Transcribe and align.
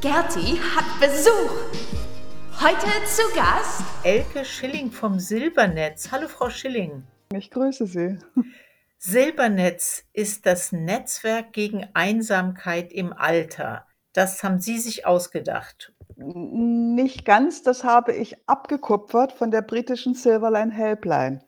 Gerti 0.00 0.60
hat 0.76 0.84
Besuch. 1.00 1.50
Heute 2.60 2.86
zu 3.04 3.22
Gast 3.34 3.82
Elke 4.04 4.44
Schilling 4.44 4.92
vom 4.92 5.18
Silbernetz. 5.18 6.12
Hallo 6.12 6.28
Frau 6.28 6.50
Schilling. 6.50 7.02
Ich 7.34 7.50
grüße 7.50 7.84
Sie. 7.86 8.16
Silbernetz 8.98 10.04
ist 10.12 10.46
das 10.46 10.70
Netzwerk 10.70 11.52
gegen 11.52 11.88
Einsamkeit 11.94 12.92
im 12.92 13.12
Alter. 13.12 13.86
Das 14.12 14.44
haben 14.44 14.60
Sie 14.60 14.78
sich 14.78 15.04
ausgedacht. 15.04 15.92
Nicht 16.14 17.24
ganz, 17.24 17.64
das 17.64 17.82
habe 17.82 18.12
ich 18.12 18.36
abgekupfert 18.48 19.32
von 19.32 19.50
der 19.50 19.62
britischen 19.62 20.14
Silverline 20.14 20.72
Helpline, 20.72 21.40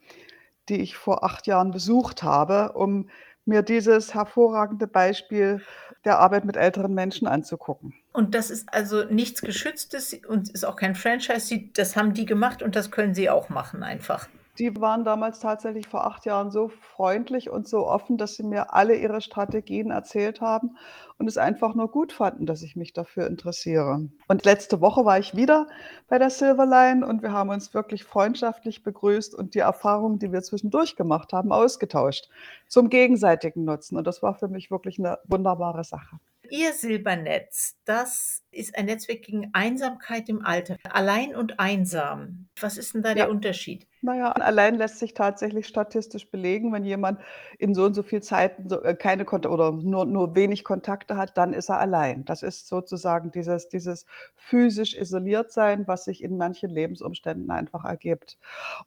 die 0.69 0.81
ich 0.81 0.97
vor 0.97 1.23
acht 1.23 1.47
Jahren 1.47 1.71
besucht 1.71 2.25
habe, 2.25 2.73
um 2.73 3.11
mir 3.45 3.63
dieses 3.63 4.13
hervorragende 4.13 4.89
Beispiel 4.89 5.63
der 6.05 6.19
Arbeit 6.19 6.45
mit 6.45 6.57
älteren 6.57 6.95
Menschen 6.95 7.29
anzugucken. 7.29 7.95
Und 8.13 8.35
das 8.35 8.51
ist 8.51 8.73
also 8.73 9.05
nichts 9.05 9.41
Geschütztes 9.41 10.15
und 10.27 10.51
ist 10.51 10.65
auch 10.65 10.77
kein 10.77 10.95
Franchise. 10.95 11.61
Das 11.75 11.97
haben 11.97 12.13
die 12.13 12.27
gemacht 12.27 12.63
und 12.63 12.75
das 12.75 12.91
können 12.91 13.15
Sie 13.15 13.31
auch 13.31 13.49
machen 13.49 13.83
einfach. 13.83 14.29
Die 14.59 14.79
waren 14.79 15.05
damals 15.05 15.41
tatsächlich 15.41 15.89
vor 15.89 16.05
acht 16.05 16.27
Jahren 16.27 16.51
so 16.51 16.69
freundlich 16.69 17.49
und 17.49 17.67
so 17.67 17.87
offen, 17.87 18.19
dass 18.19 18.35
sie 18.35 18.43
mir 18.43 18.75
alle 18.75 18.95
ihre 18.95 19.23
Strategien 19.23 19.91
erzählt 19.91 20.43
haben 20.43 20.77
und 21.19 21.29
es 21.29 21.39
einfach 21.39 21.75
nur 21.75 21.91
gut 21.91 22.13
fanden, 22.13 22.45
dass 22.45 22.61
ich 22.61 22.77
mich 22.77 22.93
dafür 22.93 23.27
interessiere. 23.27 24.11
Und 24.29 24.45
letzte 24.45 24.83
Woche 24.83 25.07
war 25.07 25.19
ich 25.19 25.35
wieder 25.35 25.67
bei 26.09 26.19
der 26.19 26.29
Silverline 26.29 27.07
und 27.07 27.23
wir 27.23 27.33
haben 27.33 27.49
uns 27.49 27.73
wirklich 27.73 28.05
freundschaftlich 28.05 28.83
begrüßt 28.83 29.35
und 29.35 29.55
die 29.55 29.61
Erfahrungen, 29.61 30.19
die 30.19 30.31
wir 30.31 30.43
zwischendurch 30.43 30.95
gemacht 30.95 31.33
haben, 31.33 31.53
ausgetauscht 31.53 32.29
zum 32.67 32.91
gegenseitigen 32.91 33.65
Nutzen. 33.65 33.97
Und 33.97 34.07
das 34.07 34.21
war 34.21 34.35
für 34.35 34.49
mich 34.49 34.71
wirklich 34.71 34.99
eine 34.99 35.21
wunderbare 35.25 35.85
Sache. 35.85 36.19
Ihr 36.51 36.73
Silbernetz, 36.73 37.77
das 37.85 38.43
ist 38.51 38.77
ein 38.77 38.87
Netzwerk 38.87 39.23
gegen 39.23 39.51
Einsamkeit 39.55 40.29
im 40.29 40.45
Alter. 40.45 40.77
Allein 40.91 41.35
und 41.35 41.61
einsam. 41.61 42.49
Was 42.61 42.77
ist 42.77 42.95
denn 42.95 43.03
da 43.03 43.15
der 43.15 43.25
Ja. 43.25 43.31
Unterschied? 43.31 43.87
Naja, 44.03 44.33
allein 44.33 44.77
lässt 44.77 44.99
sich 44.99 45.13
tatsächlich 45.13 45.67
statistisch 45.67 46.31
belegen, 46.31 46.73
wenn 46.73 46.87
jemand 46.87 47.21
in 47.59 47.75
so 47.75 47.85
und 47.85 47.93
so 47.93 48.03
viel 48.03 48.23
Zeiten 48.23 48.67
äh, 48.83 48.95
keine 48.95 49.27
Kontakte 49.27 49.53
oder 49.53 49.73
nur, 49.73 50.07
nur 50.07 50.35
wenig 50.35 50.65
Kontakte 50.65 51.17
hat, 51.19 51.37
dann 51.37 51.53
ist 51.53 51.69
er 51.69 51.81
allein. 51.81 52.25
Das 52.25 52.43
ist 52.43 52.67
sozusagen 52.67 53.31
dieses, 53.31 53.69
dieses 53.69 54.07
physisch 54.37 54.97
isoliert 54.97 55.53
sein, 55.53 55.87
was 55.87 56.05
sich 56.05 56.23
in 56.23 56.39
manchen 56.39 56.71
Lebensumständen 56.71 57.51
einfach 57.51 57.85
ergibt. 57.85 58.39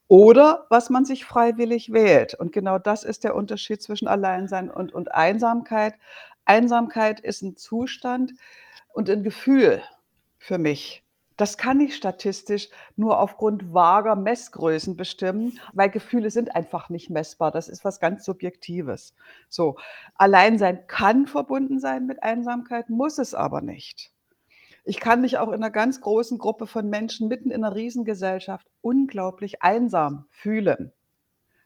Oder 0.08 0.66
was 0.70 0.90
man 0.90 1.06
sich 1.06 1.26
freiwillig 1.26 1.94
wählt. 1.94 2.34
Und 2.36 2.52
genau 2.52 2.80
das 2.80 3.04
ist 3.04 3.24
der 3.24 3.36
Unterschied 3.36 3.82
zwischen 3.84 4.08
Alleinsein 4.08 4.72
und, 4.72 4.94
und 4.94 5.14
Einsamkeit. 5.14 5.94
Einsamkeit 6.46 7.20
ist 7.20 7.42
ein 7.42 7.58
Zustand 7.58 8.34
und 8.94 9.10
ein 9.10 9.24
Gefühl 9.24 9.82
für 10.38 10.58
mich. 10.58 11.04
Das 11.36 11.58
kann 11.58 11.80
ich 11.80 11.96
statistisch 11.96 12.70
nur 12.96 13.20
aufgrund 13.20 13.74
vager 13.74 14.16
Messgrößen 14.16 14.96
bestimmen, 14.96 15.60
weil 15.74 15.90
Gefühle 15.90 16.30
sind 16.30 16.56
einfach 16.56 16.90
nicht 16.90 17.10
messbar. 17.10 17.50
Das 17.50 17.70
ist 17.70 17.84
was 17.84 18.00
ganz 18.00 18.24
Subjektives. 18.24 19.16
So, 19.50 19.78
Alleinsein 20.16 20.86
kann 20.86 21.26
verbunden 21.26 21.80
sein 21.80 22.06
mit 22.06 22.22
Einsamkeit, 22.22 22.90
muss 22.90 23.18
es 23.18 23.34
aber 23.34 23.62
nicht. 23.62 24.12
Ich 24.86 25.00
kann 25.00 25.22
mich 25.22 25.38
auch 25.38 25.48
in 25.48 25.56
einer 25.56 25.72
ganz 25.72 26.02
großen 26.02 26.38
Gruppe 26.38 26.68
von 26.68 26.90
Menschen 26.90 27.30
mitten 27.30 27.50
in 27.50 27.64
einer 27.64 27.76
Riesengesellschaft 27.76 28.68
unglaublich 28.82 29.64
einsam 29.64 30.26
fühlen, 30.30 30.92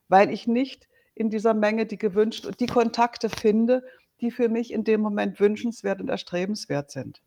weil 0.08 0.31
ich 0.31 0.47
nicht 0.47 0.88
in 1.16 1.30
dieser 1.30 1.56
Menge 1.56 1.88
die 1.88 1.97
gewünscht 1.97 2.45
und 2.45 2.59
die 2.59 2.67
Kontakte 2.67 3.30
finde, 3.30 3.84
die 4.22 4.32
für 4.32 4.50
mich 4.50 4.72
in 4.73 4.84
dem 4.84 5.02
Moment 5.02 5.40
wünschenswert 5.40 6.02
und 6.02 6.10
erstrebenswert 6.10 6.92
sind. 6.92 7.22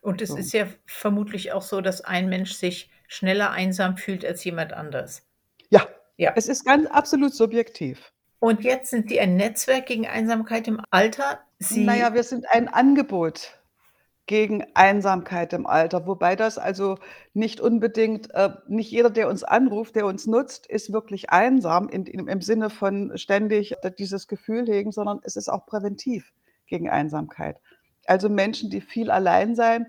Und 0.00 0.22
es 0.22 0.30
So. 0.30 0.36
ist 0.36 0.52
ja 0.52 0.66
vermutlich 0.86 1.52
auch 1.52 1.62
so, 1.62 1.80
dass 1.80 2.00
ein 2.00 2.28
Mensch 2.28 2.52
sich 2.52 2.90
schneller 3.06 3.50
einsam 3.50 3.96
fühlt 3.96 4.24
als 4.24 4.44
jemand 4.44 4.72
anders. 4.72 5.22
Ja, 5.70 5.86
Ja. 6.16 6.32
es 6.36 6.48
ist 6.48 6.64
ganz 6.64 6.86
absolut 6.88 7.34
subjektiv. 7.34 8.12
Und 8.40 8.62
jetzt 8.62 8.90
sind 8.90 9.08
Sie 9.08 9.18
ein 9.20 9.36
Netzwerk 9.36 9.86
gegen 9.86 10.06
Einsamkeit 10.06 10.68
im 10.68 10.80
Alter. 10.90 11.40
Sie, 11.58 11.84
Naja, 11.84 12.14
wir 12.14 12.22
sind 12.22 12.46
ein 12.50 12.68
Angebot 12.68 13.57
gegen 14.28 14.64
Einsamkeit 14.74 15.52
im 15.52 15.66
Alter, 15.66 16.06
wobei 16.06 16.36
das 16.36 16.58
also 16.58 16.98
nicht 17.34 17.60
unbedingt, 17.60 18.32
äh, 18.34 18.50
nicht 18.68 18.92
jeder, 18.92 19.10
der 19.10 19.28
uns 19.28 19.42
anruft, 19.42 19.96
der 19.96 20.06
uns 20.06 20.26
nutzt, 20.26 20.66
ist 20.68 20.92
wirklich 20.92 21.30
einsam 21.30 21.88
in, 21.88 22.06
in, 22.06 22.28
im 22.28 22.40
Sinne 22.40 22.70
von 22.70 23.16
ständig 23.16 23.74
dieses 23.98 24.28
Gefühl 24.28 24.66
hegen, 24.66 24.92
sondern 24.92 25.20
es 25.24 25.34
ist 25.34 25.48
auch 25.48 25.66
präventiv 25.66 26.32
gegen 26.66 26.88
Einsamkeit. 26.88 27.56
Also 28.06 28.28
Menschen, 28.28 28.70
die 28.70 28.82
viel 28.82 29.10
allein 29.10 29.56
sein, 29.56 29.86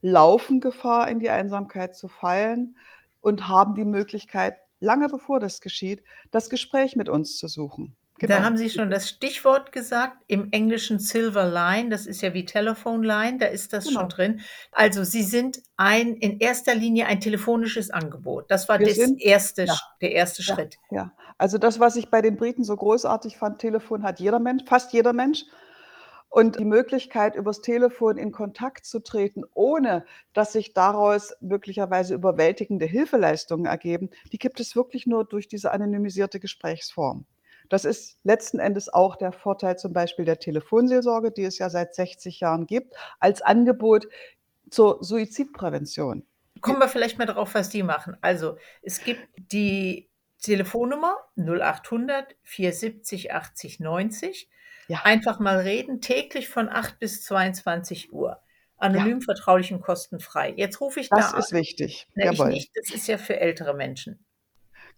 laufen 0.00 0.60
Gefahr, 0.60 1.08
in 1.08 1.20
die 1.20 1.30
Einsamkeit 1.30 1.94
zu 1.94 2.08
fallen 2.08 2.76
und 3.20 3.48
haben 3.48 3.74
die 3.74 3.84
Möglichkeit, 3.84 4.56
lange 4.80 5.08
bevor 5.08 5.40
das 5.40 5.60
geschieht, 5.60 6.02
das 6.30 6.50
Gespräch 6.50 6.96
mit 6.96 7.08
uns 7.08 7.36
zu 7.36 7.48
suchen. 7.48 7.96
Da 8.20 8.26
Genau. 8.28 8.40
haben 8.46 8.56
Sie 8.56 8.70
schon 8.70 8.90
das 8.90 9.08
Stichwort 9.08 9.72
gesagt, 9.72 10.18
im 10.28 10.48
Englischen 10.52 10.98
Silver 11.00 11.46
Line, 11.50 11.90
das 11.90 12.06
ist 12.06 12.22
ja 12.22 12.32
wie 12.32 12.44
Telephone 12.44 13.02
Line, 13.02 13.38
da 13.38 13.46
ist 13.46 13.72
das 13.72 13.86
Genau. 13.86 14.00
schon 14.00 14.08
drin. 14.08 14.40
Also 14.70 15.02
Sie 15.04 15.22
sind 15.24 15.60
ein, 15.76 16.14
in 16.14 16.38
erster 16.38 16.74
Linie 16.74 17.06
ein 17.06 17.20
telefonisches 17.20 17.90
Angebot. 17.90 18.50
Das 18.50 18.68
war 18.68 18.78
das 18.78 18.94
sind- 18.94 19.20
erste, 19.20 19.64
ja. 19.64 19.76
der 20.00 20.12
erste 20.12 20.42
Ja. 20.42 20.54
Schritt. 20.54 20.76
Ja, 20.90 21.12
also 21.38 21.58
das, 21.58 21.80
was 21.80 21.96
ich 21.96 22.08
bei 22.08 22.22
den 22.22 22.36
Briten 22.36 22.62
so 22.62 22.76
großartig 22.76 23.36
fand, 23.36 23.58
Telefon 23.58 24.04
hat 24.04 24.20
jeder 24.20 24.38
Mensch, 24.38 24.62
fast 24.66 24.92
jeder 24.92 25.12
Mensch. 25.12 25.44
Und 26.28 26.58
die 26.58 26.64
Möglichkeit, 26.64 27.36
übers 27.36 27.60
Telefon 27.60 28.18
in 28.18 28.32
Kontakt 28.32 28.86
zu 28.86 28.98
treten, 28.98 29.44
ohne 29.54 30.04
dass 30.32 30.52
sich 30.52 30.72
daraus 30.74 31.32
möglicherweise 31.40 32.14
überwältigende 32.14 32.86
Hilfeleistungen 32.86 33.66
ergeben, 33.66 34.10
die 34.32 34.38
gibt 34.38 34.58
es 34.58 34.74
wirklich 34.74 35.06
nur 35.06 35.24
durch 35.24 35.46
diese 35.46 35.70
anonymisierte 35.70 36.40
Gesprächsform. 36.40 37.24
Das 37.68 37.84
ist 37.84 38.18
letzten 38.24 38.58
Endes 38.58 38.92
auch 38.92 39.16
der 39.16 39.32
Vorteil 39.32 39.78
zum 39.78 39.92
Beispiel 39.92 40.24
der 40.24 40.38
Telefonseelsorge, 40.38 41.30
die 41.30 41.44
es 41.44 41.58
ja 41.58 41.70
seit 41.70 41.94
60 41.94 42.40
Jahren 42.40 42.66
gibt, 42.66 42.94
als 43.20 43.42
Angebot 43.42 44.06
zur 44.70 45.02
Suizidprävention. 45.02 46.26
Kommen 46.60 46.80
wir 46.80 46.88
vielleicht 46.88 47.18
mal 47.18 47.26
darauf, 47.26 47.54
was 47.54 47.68
die 47.68 47.82
machen. 47.82 48.16
Also 48.20 48.56
es 48.82 49.02
gibt 49.02 49.26
die 49.36 50.08
Telefonnummer 50.42 51.16
0800 51.36 52.36
470 52.42 53.32
80 53.32 53.80
90. 53.80 54.50
Ja. 54.88 55.00
Einfach 55.04 55.40
mal 55.40 55.58
reden, 55.58 56.00
täglich 56.00 56.48
von 56.48 56.68
8 56.68 56.98
bis 56.98 57.24
22 57.24 58.12
Uhr. 58.12 58.40
Anonym, 58.76 59.22
vertraulich 59.22 59.72
und 59.72 59.80
kostenfrei. 59.80 60.52
Jetzt 60.56 60.80
rufe 60.80 61.00
ich 61.00 61.08
Das 61.08 61.32
da 61.32 61.38
ist 61.38 61.52
wichtig. 61.52 62.06
Ich 62.14 62.24
Jawohl. 62.24 62.48
nicht, 62.48 62.70
das 62.74 62.94
ist 62.94 63.06
ja 63.06 63.16
für 63.16 63.40
ältere 63.40 63.72
Menschen. 63.72 64.24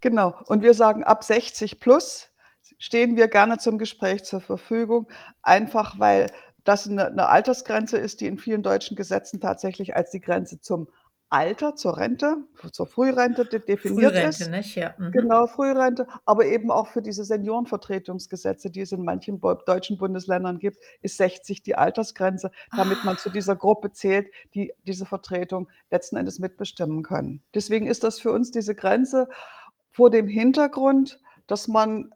Genau. 0.01 0.35
Und 0.47 0.63
wir 0.63 0.75
sagen, 0.75 1.05
ab 1.05 1.23
60 1.23 1.79
plus 1.79 2.31
stehen 2.79 3.17
wir 3.17 3.29
gerne 3.29 3.59
zum 3.59 3.79
Gespräch 3.79 4.25
zur 4.25 4.41
Verfügung, 4.41 5.09
einfach 5.43 5.99
weil 5.99 6.31
das 6.65 6.89
eine, 6.89 7.07
eine 7.07 7.29
Altersgrenze 7.29 7.97
ist, 7.99 8.21
die 8.21 8.27
in 8.27 8.39
vielen 8.39 8.63
deutschen 8.63 8.97
Gesetzen 8.97 9.41
tatsächlich 9.41 9.95
als 9.97 10.11
die 10.11 10.21
Grenze 10.21 10.61
zum 10.61 10.89
Alter, 11.29 11.75
zur 11.75 11.97
Rente, 11.97 12.37
zur 12.71 12.87
Frührente 12.87 13.45
de- 13.45 13.59
definiert 13.59 14.13
Frührente, 14.13 14.45
ist. 14.45 14.51
nicht? 14.51 14.77
Ja. 14.77 14.95
Mhm. 14.97 15.11
Genau, 15.11 15.47
Frührente, 15.49 16.07
aber 16.25 16.47
eben 16.47 16.71
auch 16.71 16.87
für 16.87 17.03
diese 17.03 17.25
Seniorenvertretungsgesetze, 17.25 18.71
die 18.71 18.83
es 18.83 18.93
in 18.93 19.05
manchen 19.05 19.41
deutschen 19.41 19.99
Bundesländern 19.99 20.61
gibt, 20.61 20.79
ist 21.01 21.17
60 21.17 21.63
die 21.63 21.75
Altersgrenze, 21.75 22.53
damit 22.77 23.03
man 23.05 23.19
zu 23.19 23.31
dieser 23.31 23.57
Gruppe 23.57 23.91
zählt, 23.91 24.29
die 24.55 24.73
diese 24.87 25.05
Vertretung 25.05 25.69
letzten 25.91 26.17
Endes 26.17 26.39
mitbestimmen 26.39 27.03
können. 27.03 27.43
Deswegen 27.55 27.89
ist 27.89 28.05
das 28.05 28.21
für 28.21 28.31
uns 28.31 28.53
diese 28.53 28.77
Grenze 28.77 29.29
vor 29.91 30.11
dem 30.11 30.29
Hintergrund, 30.29 31.19
dass 31.49 31.67
man 31.67 32.15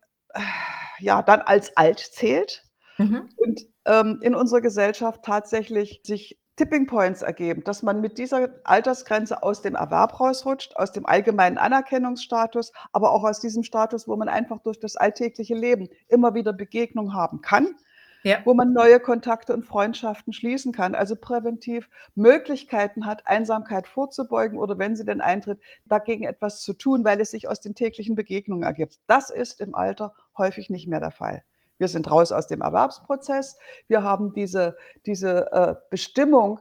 ja 0.98 1.22
dann 1.22 1.40
als 1.40 1.76
alt 1.76 1.98
zählt 1.98 2.64
Mhm. 3.00 3.30
und 3.36 3.62
ähm, 3.86 4.18
in 4.20 4.34
unserer 4.34 4.60
Gesellschaft 4.60 5.24
tatsächlich 5.24 6.02
sich 6.04 6.38
Tipping 6.56 6.86
Points 6.86 7.22
ergeben, 7.22 7.64
dass 7.64 7.82
man 7.82 8.02
mit 8.02 8.18
dieser 8.18 8.50
Altersgrenze 8.64 9.42
aus 9.42 9.62
dem 9.62 9.74
Erwerb 9.74 10.20
rausrutscht, 10.20 10.76
aus 10.76 10.92
dem 10.92 11.06
allgemeinen 11.06 11.56
Anerkennungsstatus, 11.56 12.72
aber 12.92 13.12
auch 13.12 13.24
aus 13.24 13.40
diesem 13.40 13.62
Status, 13.62 14.06
wo 14.06 14.16
man 14.16 14.28
einfach 14.28 14.60
durch 14.60 14.78
das 14.78 14.96
alltägliche 14.96 15.54
Leben 15.54 15.88
immer 16.08 16.34
wieder 16.34 16.52
Begegnung 16.52 17.14
haben 17.14 17.40
kann, 17.40 17.76
Ja. 18.22 18.38
wo 18.44 18.54
man 18.54 18.72
neue 18.72 19.00
Kontakte 19.00 19.54
und 19.54 19.64
Freundschaften 19.64 20.32
schließen 20.32 20.72
kann, 20.72 20.94
also 20.94 21.16
präventiv 21.16 21.88
Möglichkeiten 22.14 23.06
hat, 23.06 23.26
Einsamkeit 23.26 23.86
vorzubeugen 23.86 24.58
oder 24.58 24.78
wenn 24.78 24.96
sie 24.96 25.04
denn 25.04 25.20
eintritt, 25.20 25.60
dagegen 25.86 26.24
etwas 26.24 26.60
zu 26.62 26.74
tun, 26.74 27.04
weil 27.04 27.20
es 27.20 27.30
sich 27.30 27.48
aus 27.48 27.60
den 27.60 27.74
täglichen 27.74 28.14
Begegnungen 28.14 28.64
ergibt. 28.64 28.98
Das 29.06 29.30
ist 29.30 29.60
im 29.60 29.74
Alter 29.74 30.14
häufig 30.36 30.70
nicht 30.70 30.86
mehr 30.86 31.00
der 31.00 31.10
Fall. 31.10 31.42
Wir 31.78 31.88
sind 31.88 32.10
raus 32.10 32.30
aus 32.30 32.46
dem 32.46 32.60
Erwerbsprozess. 32.60 33.58
Wir 33.88 34.02
haben 34.02 34.34
diese, 34.34 34.76
diese 35.06 35.50
äh, 35.50 35.74
Bestimmung 35.88 36.60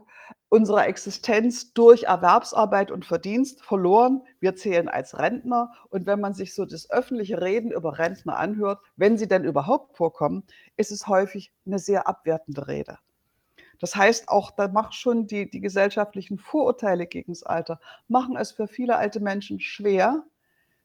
unserer 0.50 0.88
Existenz 0.88 1.74
durch 1.74 2.04
Erwerbsarbeit 2.04 2.92
und 2.92 3.06
Verdienst 3.06 3.62
verloren. 3.64 4.22
Wir 4.40 4.56
zählen 4.56 4.90
als 4.90 5.18
Rentner. 5.20 5.72
Und 5.90 6.06
wenn 6.08 6.20
man 6.20 6.34
sich 6.34 6.56
so 6.56 6.66
das 6.66 6.90
öffentliche 6.92 7.42
Reden 7.42 7.72
über 7.72 8.00
Rentner 8.00 8.38
anhört, 8.38 8.80
wenn 8.98 9.18
sie 9.18 9.28
denn 9.28 9.44
überhaupt 9.46 9.96
vorkommen, 9.98 10.44
ist 10.78 10.92
es 10.92 11.08
häufig 11.08 11.52
eine 11.66 11.80
sehr 11.80 12.08
abwertende 12.08 12.68
Rede. 12.68 12.98
Das 13.80 13.96
heißt 13.96 14.30
auch, 14.30 14.52
da 14.52 14.68
macht 14.70 14.96
schon 14.96 15.28
die 15.28 15.50
die 15.50 15.62
gesellschaftlichen 15.62 16.38
Vorurteile 16.40 17.08
gegens 17.08 17.44
Alter 17.44 17.80
machen 18.08 18.38
es 18.38 18.52
für 18.52 18.68
viele 18.68 18.98
alte 18.98 19.20
Menschen 19.22 19.60
schwer, 19.60 20.24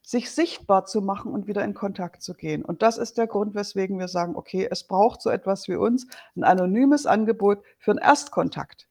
sich 0.03 0.31
sichtbar 0.33 0.87
zu 0.87 1.03
machen 1.03 1.33
und 1.33 1.47
wieder 1.49 1.65
in 1.65 1.75
Kontakt 1.75 2.23
zu 2.23 2.35
gehen. 2.35 2.65
Und 2.65 2.83
das 2.83 2.99
ist 2.99 3.19
der 3.19 3.27
Grund, 3.29 3.55
weswegen 3.57 3.99
wir 4.01 4.09
sagen: 4.09 4.37
„Okay, 4.37 4.69
es 4.71 4.85
braucht 4.85 5.23
so 5.23 5.31
etwas 5.31 5.69
wie 5.69 5.77
uns, 5.77 6.07
'n 6.37 6.45
anonymes 6.45 7.07
Angebot 7.07 7.63
für 7.79 7.93
'n 7.93 7.99
Erstkontakt.“ 7.99 8.89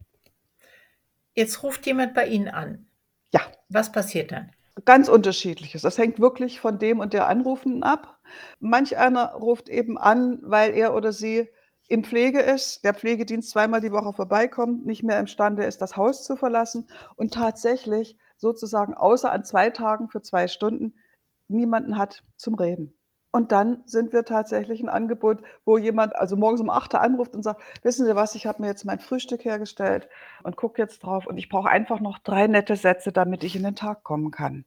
Jetzt 1.34 1.64
ruft 1.64 1.86
jemand 1.86 2.14
bei 2.14 2.28
Ihnen 2.28 2.50
an. 2.50 2.86
Ja. 3.32 3.42
Was 3.70 3.92
passiert 3.92 4.32
dann? 4.32 4.52
Ganz 4.86 5.08
Unterschiedliches. 5.08 5.82
Das 5.82 5.98
hängt 5.98 6.20
wirklich 6.20 6.60
von 6.60 6.80
dem 6.80 7.00
und 7.00 7.14
der 7.14 7.28
Anrufenden 7.28 7.84
ab. 7.84 8.20
Manch 8.60 8.98
einer 8.98 9.34
ruft 9.34 9.70
eben 9.70 9.98
an, 9.98 10.40
weil 10.42 10.74
er 10.74 10.96
oder 10.96 11.12
sie 11.12 11.50
in 11.88 12.04
Pflege 12.04 12.40
ist, 12.40 12.84
der 12.84 12.94
Pflegedienst 12.94 13.52
zweimal 13.52 13.82
die 13.82 13.92
Woche 13.92 14.14
vorbeikommt, 14.14 14.86
nicht 14.86 15.04
mehr 15.04 15.20
imstande 15.20 15.64
ist, 15.66 15.82
das 15.82 15.98
Haus 15.98 16.24
zu 16.24 16.36
verlassen 16.36 16.88
und 17.16 17.34
tatsächlich 17.34 18.18
sozusagen 18.38 18.94
außer 18.94 19.32
an 19.32 19.44
2 19.44 19.70
Tagen 19.72 20.10
für 20.10 20.22
2 20.22 20.48
Stunden 20.48 20.96
niemanden 21.48 21.98
hat 21.98 22.24
zum 22.38 22.56
Reden. 22.56 22.94
Und 23.36 23.52
dann 23.52 23.82
sind 23.88 24.14
wir 24.14 24.26
tatsächlich 24.26 24.80
'n 24.84 24.90
Angebot, 24.90 25.42
wo 25.66 25.80
jemand 25.80 26.16
also 26.16 26.36
morgens 26.36 26.62
um 26.62 26.70
8 26.70 26.94
anruft 26.94 27.34
und 27.34 27.42
sagt: 27.42 27.64
„Wissen 27.84 28.06
Sie 28.06 28.16
was, 28.16 28.36
ich 28.36 28.46
habe 28.46 28.62
mir 28.62 28.68
jetzt 28.68 28.86
mein 28.86 29.00
Frühstück 29.00 29.44
hergestellt 29.44 30.08
und 30.44 30.56
gucke 30.56 30.80
jetzt 30.80 31.00
drauf 31.00 31.26
und 31.26 31.38
ich 31.40 31.50
brauche 31.50 31.68
einfach 31.68 32.00
noch 32.00 32.20
3 32.20 32.46
nette 32.46 32.76
Sätze, 32.76 33.12
damit 33.12 33.44
ich 33.44 33.56
in 33.56 33.64
den 33.64 33.76
Tag 33.76 34.04
kommen 34.04 34.30
kann, 34.30 34.66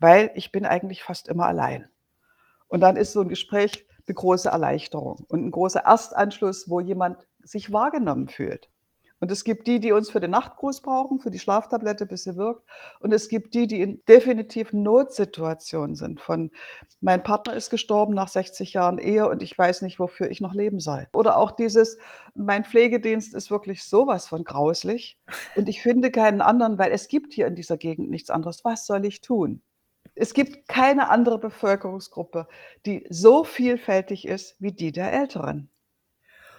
weil 0.00 0.30
ich 0.34 0.52
bin 0.52 0.66
eigentlich 0.66 1.02
fast 1.04 1.28
immer 1.28 1.46
allein.“ 1.46 1.88
Und 2.68 2.80
dann 2.80 2.96
ist 2.96 3.12
so 3.12 3.22
'n 3.22 3.28
Gespräch 3.28 3.86
'ne 4.08 4.14
große 4.14 4.48
Erleichterung 4.50 5.24
und 5.28 5.44
'n 5.44 5.50
großer 5.52 5.80
Erstanschluss, 5.86 6.70
wo 6.70 6.80
jemand 6.80 7.26
sich 7.42 7.72
wahrgenommen 7.72 8.28
fühlt. 8.28 8.68
Und 9.20 9.30
es 9.30 9.44
gibt 9.44 9.66
die, 9.66 9.80
die 9.80 9.92
uns 9.92 10.10
für 10.10 10.20
den 10.20 10.30
Nachtgruß 10.30 10.82
brauchen, 10.82 11.20
für 11.20 11.30
die 11.30 11.38
Schlaftablette, 11.38 12.06
bis 12.06 12.24
sie 12.24 12.36
wirkt. 12.36 12.68
Und 13.00 13.12
es 13.12 13.28
gibt 13.28 13.54
die, 13.54 13.66
die 13.66 13.80
in 13.80 14.02
definitiven 14.06 14.82
Notsituationen 14.82 15.94
sind 15.96 16.20
von: 16.20 16.50
„Mein 17.00 17.22
Partner 17.22 17.54
ist 17.54 17.70
gestorben 17.70 18.14
nach 18.14 18.28
60 18.28 18.74
Jahren 18.74 18.98
Ehe 18.98 19.28
und 19.28 19.42
ich 19.42 19.56
weiß 19.56 19.82
nicht, 19.82 19.98
wofür 19.98 20.30
ich 20.30 20.40
noch 20.40 20.54
leben 20.54 20.80
soll.“ 20.80 21.08
Oder 21.14 21.36
auch 21.38 21.50
dieses: 21.52 21.98
„Mein 22.34 22.64
Pflegedienst 22.64 23.34
ist 23.34 23.50
wirklich 23.50 23.84
so 23.84 24.06
was 24.06 24.26
von 24.28 24.44
grauslig 24.44 25.18
und 25.54 25.68
ich 25.68 25.80
finde 25.82 26.10
keinen 26.10 26.40
anderen, 26.42 26.78
weil 26.78 26.92
es 26.92 27.08
gibt 27.08 27.32
hier 27.32 27.46
in 27.46 27.54
dieser 27.54 27.76
Gegend 27.78 28.10
nichts 28.10 28.30
anderes. 28.30 28.64
Was 28.64 28.86
soll 28.86 29.04
ich 29.06 29.20
tun?“ 29.22 29.62
Es 30.16 30.34
gibt 30.34 30.68
keine 30.68 31.10
andere 31.10 31.38
Bevölkerungsgruppe, 31.38 32.48
die 32.86 33.06
so 33.10 33.44
vielfältig 33.44 34.26
ist 34.26 34.56
wie 34.60 34.72
die 34.72 34.92
der 34.92 35.12
Älteren. 35.12 35.70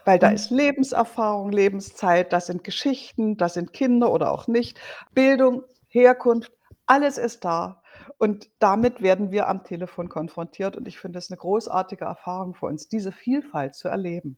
Weil 0.08 0.20
da 0.20 0.30
Und 0.30 0.30
ist 0.30 0.52
Lebenserfahrung, 0.52 1.52
Lebenszeit, 1.52 2.32
da 2.32 2.40
sind 2.40 2.64
Geschichten, 2.64 3.36
da 3.36 3.50
sind 3.50 3.74
Kinder 3.74 4.10
oder 4.14 4.32
auch 4.32 4.48
nicht, 4.48 4.80
Bildung, 5.14 5.64
Herkunft, 5.90 6.54
alles 6.86 7.18
ist 7.18 7.44
da. 7.44 7.82
Und 8.18 8.50
damit 8.60 9.02
werden 9.02 9.32
wir 9.32 9.50
am 9.50 9.66
Telefon 9.66 10.08
konfrontiert 10.08 10.78
und 10.78 10.88
ich 10.88 10.98
finde 10.98 11.20
es 11.20 11.30
'ne 11.30 11.36
großartige 11.36 12.06
Erfahrung 12.06 12.54
für 12.54 12.68
uns, 12.68 12.88
diese 12.88 13.12
Vielfalt 13.12 13.76
zu 13.76 13.90
erleben. 13.90 14.38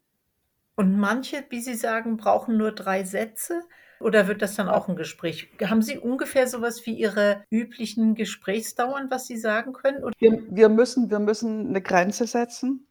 Und 0.78 0.98
manche, 0.98 1.46
wie 1.50 1.60
Sie 1.62 1.74
sagen, 1.74 2.16
brauchen 2.18 2.56
nur 2.58 2.72
3 2.72 3.04
Sätze 3.04 3.64
oder 4.00 4.28
wird 4.30 4.42
das 4.42 4.56
dann 4.56 4.70
auch 4.70 4.88
'n 4.88 4.96
Gespräch? 4.96 5.52
Haben 5.62 5.82
Sie 5.82 5.98
ungefähr 5.98 6.48
so 6.48 6.62
was 6.62 6.86
wie 6.86 6.94
Ihre 6.94 7.44
üblichen 7.50 8.16
Gesprächsdauern, 8.16 9.12
was 9.12 9.28
Sie 9.28 9.38
sagen 9.38 9.74
können, 9.74 10.04
Wir 10.22 10.44
wir 10.50 10.68
müssen 10.68 11.10
wir 11.10 11.20
müssen 11.20 11.72
'ne 11.72 11.82
Grenze 11.82 12.28
setzen, 12.28 12.89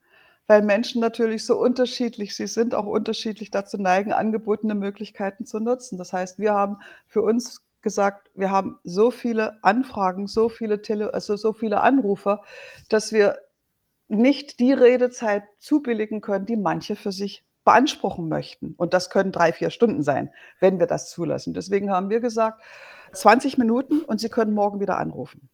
weil 0.48 0.62
Menschen 0.62 1.00
natürlich 1.00 1.44
so 1.46 1.56
unterschiedlich 1.60 2.34
sie 2.34 2.48
sind 2.48 2.74
auch 2.74 2.86
unterschiedlich 2.86 3.50
dazu 3.52 3.78
neigen, 3.78 4.12
angebotene 4.12 4.74
Möglichkeiten 4.74 5.46
zu 5.46 5.60
nutzen. 5.60 5.98
Das 5.98 6.12
heißt, 6.12 6.38
wir 6.40 6.54
haben 6.54 6.78
für 7.06 7.22
uns 7.22 7.64
gesagt, 7.82 8.30
wir 8.34 8.50
haben 8.50 8.78
so 8.84 9.10
viele 9.12 9.62
Anfragen, 9.62 10.26
so 10.26 10.48
viele 10.48 10.82
Tele 10.82 11.14
also, 11.14 11.36
so 11.36 11.52
viele 11.52 11.80
Anrufer, 11.82 12.42
dass 12.88 13.12
wir 13.12 13.38
nicht 14.08 14.58
die 14.60 14.72
Redezeit 14.72 15.44
zubilligen 15.58 16.20
können, 16.20 16.46
die 16.46 16.56
manche 16.56 16.96
für 16.96 17.12
sich 17.12 17.44
beanspruchen 17.64 18.28
möchten. 18.28 18.74
Und 18.78 18.94
das 18.94 19.10
können 19.10 19.32
3, 19.32 19.52
4 19.52 19.70
Stunden 19.70 20.02
sein, 20.02 20.30
wenn 20.60 20.78
wir 20.80 20.86
das 20.86 21.10
zulassen. 21.10 21.54
Deswegen 21.54 21.90
haben 21.90 22.10
wir 22.10 22.20
gesagt: 22.20 22.62
„20 23.12 23.58
Minuten 23.58 24.00
und 24.00 24.20
Sie 24.20 24.30
können 24.30 24.54
morgen 24.54 24.80
wieder 24.80 24.98
anrufen.“ 24.98 25.48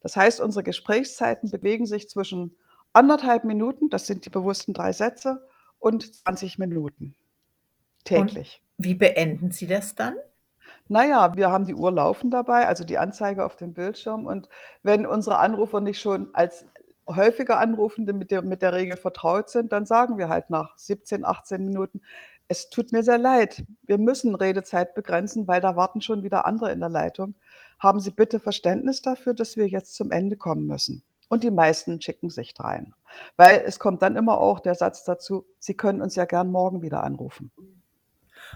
Das 0.00 0.16
heißt, 0.16 0.40
unsere 0.40 0.64
Gesprächszeiten 0.64 1.50
bewegen 1.50 1.86
sich 1.86 2.08
zwischen 2.08 2.56
1 2.94 3.16
1/2 3.18 3.44
Minuten, 3.44 3.88
das 3.90 4.06
sind 4.06 4.26
die 4.26 4.30
bewussten 4.30 4.74
3 4.74 4.92
Sätze, 4.92 5.46
und 5.78 6.14
20 6.14 6.58
Minuten 6.58 7.14
Und 8.14 8.36
täglich. 8.36 8.60
wie 8.78 8.94
beenden 8.94 9.50
Sie 9.52 9.66
das 9.66 9.94
dann? 9.94 10.14
Na 10.88 11.04
ja, 11.06 11.36
wir 11.36 11.50
haben 11.50 11.64
die 11.66 11.74
Uhr 11.74 11.92
laufen 11.92 12.30
dabei, 12.30 12.66
also 12.66 12.84
die 12.84 12.98
Anzeige 12.98 13.44
auf 13.44 13.56
dem 13.56 13.72
Bildschirm. 13.72 14.26
Und 14.26 14.48
wenn 14.82 15.06
unsere 15.06 15.38
Anrufer 15.38 15.80
nicht 15.80 16.00
schon 16.00 16.34
als 16.34 16.66
häufiger 17.08 17.58
Anrufende 17.58 18.12
mit 18.12 18.30
der 18.30 18.42
mit 18.42 18.62
der 18.62 18.72
Regel 18.72 18.96
vertraut 18.96 19.48
sind, 19.50 19.72
dann 19.72 19.86
sagen 19.86 20.18
wir 20.18 20.28
halt 20.28 20.50
nach 20.50 20.76
17, 20.78 21.24
18 21.24 21.64
Minuten: 21.64 22.00
„Es 22.48 22.68
tut 22.70 22.92
mir 22.92 23.02
sehr 23.02 23.18
leid, 23.18 23.64
wir 23.82 23.98
müssen 23.98 24.34
Redezeit 24.34 24.94
begrenzen, 24.94 25.46
weil 25.48 25.60
da 25.60 25.76
warten 25.76 26.00
schon 26.00 26.22
wieder 26.22 26.46
andere 26.46 26.72
in 26.72 26.80
der 26.80 26.88
Leitung. 26.88 27.34
Haben 27.78 28.00
Sie 28.00 28.10
bitte 28.10 28.40
Verständnis 28.40 29.02
dafür, 29.02 29.34
dass 29.34 29.56
wir 29.56 29.68
jetzt 29.68 29.94
zum 29.94 30.10
Ende 30.10 30.36
kommen 30.36 30.66
müssen.“ 30.66 31.02
Und 31.32 31.44
die 31.44 31.50
meisten 31.50 31.98
schicken 32.02 32.28
sich 32.28 32.52
drein. 32.52 32.92
Weil 33.38 33.62
es 33.64 33.78
kommt 33.78 34.02
dann 34.02 34.16
immer 34.16 34.36
auch 34.36 34.60
der 34.60 34.74
Satz 34.74 35.02
dazu: 35.02 35.46
„Sie 35.58 35.72
können 35.74 36.02
uns 36.02 36.14
ja 36.14 36.26
gern 36.26 36.50
morgen 36.52 36.82
wieder 36.82 37.02
anrufen.“ 37.04 37.50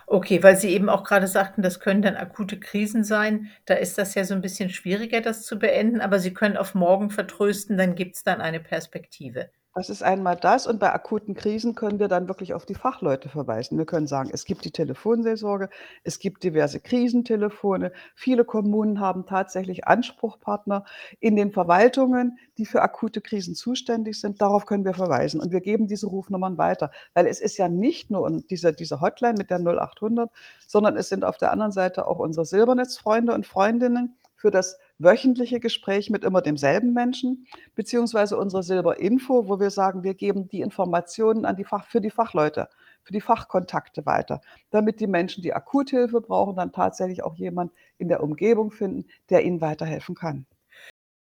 Okay, 0.08 0.40
weil 0.44 0.56
Sie 0.56 0.68
eben 0.70 0.88
auch 0.88 1.02
grade 1.02 1.26
sagten, 1.26 1.62
das 1.62 1.80
können 1.80 2.00
dann 2.00 2.14
akute 2.16 2.60
Krisen 2.60 3.02
sein. 3.02 3.48
Da 3.64 3.74
ist 3.74 3.98
das 3.98 4.14
ja 4.14 4.24
so 4.24 4.34
'n 4.34 4.40
bisschen 4.40 4.70
schwieriger, 4.70 5.20
das 5.20 5.42
zu 5.42 5.58
beenden, 5.58 6.00
aber 6.00 6.20
Sie 6.20 6.32
können 6.32 6.56
auf 6.56 6.74
morgen 6.76 7.10
vertrösten, 7.10 7.76
dann 7.76 7.96
gibt's 7.96 8.22
dann 8.22 8.40
eine 8.40 8.60
Perspektive. 8.60 9.50
Das 9.76 9.90
ist 9.90 10.02
einmal 10.02 10.36
das 10.36 10.66
und 10.66 10.80
bei 10.80 10.90
akuten 10.90 11.34
Krisen 11.34 11.74
können 11.74 11.98
wir 11.98 12.08
dann 12.08 12.28
wirklich 12.28 12.54
auf 12.54 12.64
die 12.64 12.74
Fachleute 12.74 13.28
verweisen. 13.28 13.76
Wir 13.76 13.84
können 13.84 14.06
sagen, 14.06 14.30
es 14.32 14.46
gibt 14.46 14.64
die 14.64 14.70
Telefonseelsorge, 14.70 15.68
es 16.02 16.18
gibt 16.18 16.44
diverse 16.44 16.80
Krisentelefone. 16.80 17.92
Viele 18.14 18.46
Kommunen 18.46 19.00
haben 19.00 19.26
tatsächlich 19.26 19.86
Anspruchpartner 19.86 20.86
in 21.20 21.36
den 21.36 21.52
Verwaltungen, 21.52 22.38
die 22.56 22.64
für 22.64 22.80
akute 22.80 23.20
Krisen 23.20 23.54
zuständig 23.54 24.18
sind. 24.18 24.40
Darauf 24.40 24.64
können 24.64 24.86
wir 24.86 24.94
verweisen 24.94 25.40
und 25.40 25.52
wir 25.52 25.60
geben 25.60 25.88
diese 25.88 26.06
Rufnummern 26.06 26.56
weiter, 26.56 26.90
weil 27.12 27.26
es 27.26 27.42
ist 27.42 27.58
ja 27.58 27.68
nicht 27.68 28.10
nur 28.10 28.30
diese 28.48 28.72
diese 28.72 29.02
Hotline 29.02 29.34
mit 29.36 29.50
der 29.50 29.58
0800, 29.58 30.30
sondern 30.66 30.96
es 30.96 31.10
sind 31.10 31.22
auf 31.22 31.36
der 31.36 31.52
anderen 31.52 31.72
Seite 31.72 32.06
auch 32.06 32.18
unsere 32.18 32.46
Silbernetzfreunde 32.46 33.34
und 33.34 33.46
Freundinnen 33.46 34.16
für 34.36 34.50
das 34.50 34.78
wöchentliche 34.98 35.60
Gespräch 35.60 36.10
mit 36.10 36.24
immer 36.24 36.40
demselben 36.42 36.92
Menschen, 36.92 37.46
beziehungsweise 37.74 38.36
unsere 38.36 38.62
Silberinfo, 38.62 39.48
wo 39.48 39.60
wir 39.60 39.70
sagen, 39.70 40.02
wir 40.02 40.14
geben 40.14 40.48
die 40.48 40.60
Informationen 40.60 41.44
an 41.44 41.56
die 41.56 41.64
Fach 41.64 41.86
für 41.86 42.00
die 42.00 42.10
Fachleute, 42.10 42.68
für 43.02 43.12
die 43.12 43.20
Fachkontakte 43.20 44.06
weiter, 44.06 44.40
damit 44.70 45.00
die 45.00 45.06
Menschen, 45.06 45.42
die 45.42 45.54
Akuthilfe 45.54 46.20
brauchen, 46.20 46.56
dann 46.56 46.72
tatsächlich 46.72 47.22
auch 47.22 47.34
jemand 47.34 47.72
in 47.98 48.08
der 48.08 48.22
Umgebung 48.22 48.70
finden, 48.70 49.06
der 49.30 49.44
ihnen 49.44 49.60
weiterhelfen 49.60 50.14
kann. 50.14 50.46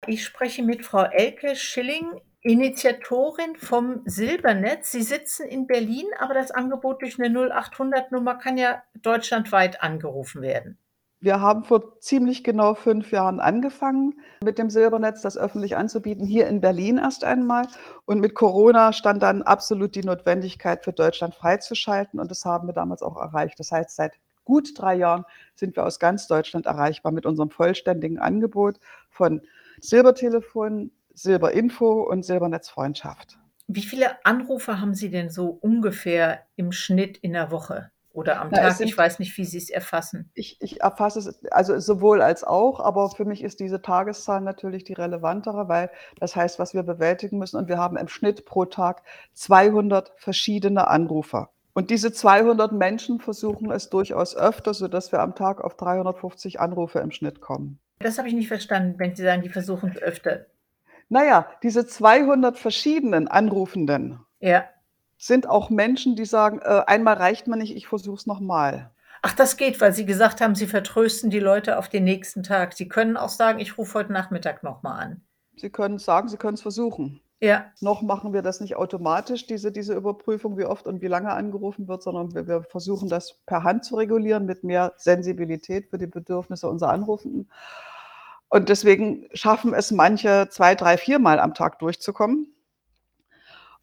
Ich 0.08 0.24
spreche 0.24 0.64
mit 0.64 0.86
Frau 0.86 1.04
Elke 1.04 1.56
Schilling, 1.56 2.22
Initiatorin 2.42 3.58
vom 3.58 4.02
Silbernetz. 4.06 4.92
Sie 4.92 5.04
sitzen 5.04 5.46
in 5.46 5.68
Berlin, 5.68 6.08
aber 6.18 6.34
das 6.34 6.52
Angebot 6.52 7.02
durch 7.02 7.18
'ne 7.18 7.30
0800 7.30 8.12
Nummer 8.12 8.36
kann 8.36 8.58
ja 8.58 8.82
deutschlandweit 9.02 9.84
angerufen 9.84 10.42
werden. 10.42 10.78
Wir 11.22 11.42
haben 11.42 11.66
vor 11.66 12.00
ziemlich 12.00 12.46
genau 12.46 12.76
5 12.76 13.12
Jahren 13.12 13.42
angefangen, 13.42 14.22
mit 14.42 14.58
dem 14.58 14.70
Silbernetz 14.70 15.22
das 15.22 15.38
öffentlich 15.38 15.76
anzubieten, 15.76 16.26
hier 16.26 16.48
in 16.48 16.62
Berlin 16.62 16.98
erst 16.98 17.26
einmal. 17.26 17.68
Und 18.06 18.22
mit 18.22 18.36
Corona 18.36 18.94
stand 18.94 19.22
dann 19.22 19.42
absolut 19.42 19.96
die 19.96 20.04
Notwendigkeit, 20.04 20.84
für 20.84 20.94
Deutschland 20.94 21.36
freizuschalten 21.36 22.22
und 22.22 22.32
das 22.32 22.46
haben 22.46 22.68
wir 22.68 22.74
damals 22.74 23.02
auch 23.02 23.18
erreicht. 23.18 23.60
Das 23.60 23.72
heißt, 23.72 23.96
seit 23.96 24.14
gut 24.46 24.72
3 24.76 24.96
Jahren 24.96 25.26
sind 25.56 25.76
wir 25.76 25.86
aus 25.86 26.00
ganz 26.00 26.28
Deutschland 26.28 26.66
erreichbar 26.66 27.12
mit 27.12 27.26
unserem 27.26 27.50
vollständigen 27.50 28.18
Angebot 28.18 28.80
von 29.10 29.42
Silbertelefon, 29.82 30.92
Silberinfo 31.14 32.04
und 32.04 32.24
Silbernetzfreundschaft. 32.24 33.38
Wie 33.68 33.84
viele 33.84 34.26
Anrufer 34.26 34.80
haben 34.80 34.96
Sie 34.96 35.12
denn 35.12 35.30
so 35.30 35.50
ungefähr 35.50 36.46
im 36.56 36.72
Schnitt 36.72 37.18
in 37.18 37.34
der 37.34 37.52
Woche 37.52 37.92
oder 38.20 38.42
am 38.42 38.50
Na, 38.52 38.68
es 38.68 38.78
Tag? 38.78 38.88
Ich 38.88 38.98
weiß 38.98 39.20
nicht, 39.20 39.36
wie 39.38 39.46
Sie's 39.46 39.70
erfassen. 39.70 40.30
Ich 40.34 40.58
ich 40.62 40.82
erfasse 40.82 41.20
es 41.20 41.44
also 41.52 41.80
sowohl 41.80 42.22
als 42.22 42.44
auch, 42.44 42.80
aber 42.80 43.10
für 43.10 43.26
mich 43.26 43.44
ist 43.44 43.60
diese 43.60 43.82
Tageszahl 43.82 44.42
natürlich 44.42 44.84
die 44.84 44.94
relevantere, 44.94 45.68
weil 45.68 45.90
das 46.20 46.36
heißt, 46.36 46.60
was 46.60 46.74
wir 46.74 46.84
bewältigen 46.84 47.38
müssen 47.38 47.58
und 47.58 47.68
wir 47.68 47.78
haben 47.78 47.98
im 47.98 48.08
Schnitt 48.08 48.46
pro 48.46 48.66
Tag 48.66 49.04
200 49.34 50.12
verschiedene 50.18 50.88
Anrufer. 50.88 51.50
Und 51.74 51.92
diese 51.92 52.12
200 52.12 52.74
Menschen 52.74 53.20
versuchen 53.20 53.72
es 53.72 53.90
durchaus 53.90 54.36
öfter, 54.36 54.74
sodass 54.74 55.12
wir 55.12 55.20
am 55.20 55.36
Tag 55.36 55.62
auf 55.62 55.78
350 55.78 56.60
Anrufe 56.60 57.00
im 57.00 57.12
Schnitt 57.12 57.40
kommen. 57.40 57.80
Das 58.00 58.18
habe 58.18 58.28
ich 58.28 58.34
nicht 58.34 58.48
verstanden, 58.48 58.98
wenn 58.98 59.16
Sie 59.16 59.24
sagen, 59.24 59.44
die 59.44 59.50
versuchen's 59.50 59.98
öfter. 59.98 60.46
Na 61.10 61.26
ja, 61.26 61.48
diese 61.64 61.88
200 61.88 62.58
verschiedenen 62.58 63.28
Anrufenden 63.28 64.20
Ja. 64.40 64.66
Sind 65.20 65.48
auch 65.48 65.70
Menschen, 65.70 66.16
die 66.16 66.26
sagen: 66.26 66.60
„Äh, 66.64 66.84
einmal 66.88 67.16
reicht 67.16 67.48
mir 67.48 67.58
nicht, 67.58 67.76
ich 67.76 67.88
versuche 67.88 68.18
es 68.18 68.26
noch 68.26 68.40
mal.“ 68.40 68.92
Ach, 69.22 69.34
das 69.34 69.56
geht, 69.58 69.80
weil 69.82 69.94
Sie 69.94 70.06
gesagt 70.06 70.42
haben, 70.42 70.56
Sie 70.56 70.68
vertrösten 70.68 71.30
die 71.30 71.40
Leute 71.40 71.78
auf 71.78 71.88
den 71.90 72.04
nächsten 72.04 72.44
Tag. 72.44 72.74
Sie 72.74 72.88
können 72.90 73.16
auch 73.18 73.30
sagen: 73.30 73.60
„Ich 73.60 73.78
rufe 73.78 74.00
heute 74.00 74.12
Nachmittag 74.14 74.64
noch 74.64 74.82
mal 74.84 74.98
an.“ 74.98 75.22
Sie 75.56 75.70
können 75.70 76.00
sagen, 76.00 76.28
Sie 76.30 76.38
können's 76.38 76.62
versuchen. 76.62 77.22
Ja. 77.42 77.72
Noch 77.80 78.02
machen 78.02 78.34
wir 78.34 78.42
das 78.42 78.60
nicht 78.60 78.76
automatisch, 78.76 79.46
diese 79.48 79.72
diese 79.72 79.94
Überprüfung, 79.94 80.58
wie 80.58 80.66
oft 80.66 80.88
und 80.88 81.02
wie 81.02 81.08
lange 81.08 81.32
angerufen 81.32 81.88
wird, 81.88 82.04
sondern 82.04 82.34
wir 82.34 82.48
wir 82.48 82.64
versuchen 82.64 83.08
das 83.10 83.40
per 83.46 83.64
Hand 83.64 83.86
zu 83.86 83.96
regulieren 83.96 84.46
mit 84.46 84.64
mehr 84.64 84.94
Sensibilität 84.98 85.88
für 85.90 85.98
die 85.98 86.08
Bedürfnisse 86.08 86.68
unserer 86.70 86.92
Anrufenden. 86.92 87.50
Und 88.50 88.70
deswegen 88.70 89.28
schaffen 89.34 89.74
es 89.74 89.92
manche 89.92 90.48
2, 90.50 90.74
3, 90.76 90.98
viermal 90.98 91.40
am 91.40 91.54
Tag 91.54 91.78
durchzukommen. 91.80 92.48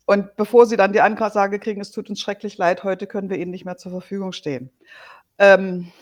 Und 0.09 0.37
bevor 0.37 0.67
sie 0.67 0.77
dann 0.77 0.93
die 0.93 1.01
Ansage 1.01 1.59
kriegen: 1.59 1.81
„Es 1.81 1.91
tut 1.91 2.09
uns 2.09 2.21
schrecklich 2.21 2.57
leid, 2.59 2.85
heute 2.85 3.07
können 3.09 3.29
wir 3.29 3.39
Ihnen 3.39 3.51
nicht 3.51 3.65
mehr 3.65 3.77
zur 3.77 3.91
Verfügung 3.93 4.33
stehen.“ 4.33 4.71
Ähm, 5.39 5.93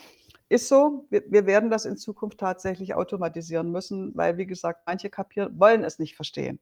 ist 0.49 0.69
so. 0.69 1.05
Wir 1.09 1.23
wir 1.29 1.45
werden 1.47 1.71
das 1.71 1.85
in 1.85 1.97
Zukunft 1.97 2.39
tatsächlich 2.39 2.95
automatisieren 2.95 3.71
müssen, 3.71 4.13
weil, 4.15 4.37
wie 4.37 4.47
gesagt, 4.47 4.83
manche 4.87 5.09
kapieren 5.09 5.59
wollen 5.59 5.83
es 5.83 5.99
nicht 5.99 6.15
verstehen, 6.15 6.59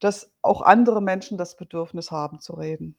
dass 0.00 0.32
auch 0.42 0.62
andere 0.62 1.02
Menschen 1.02 1.38
das 1.38 1.56
Bedürfnis 1.56 2.10
haben 2.12 2.40
zu 2.40 2.54
reden. 2.54 2.96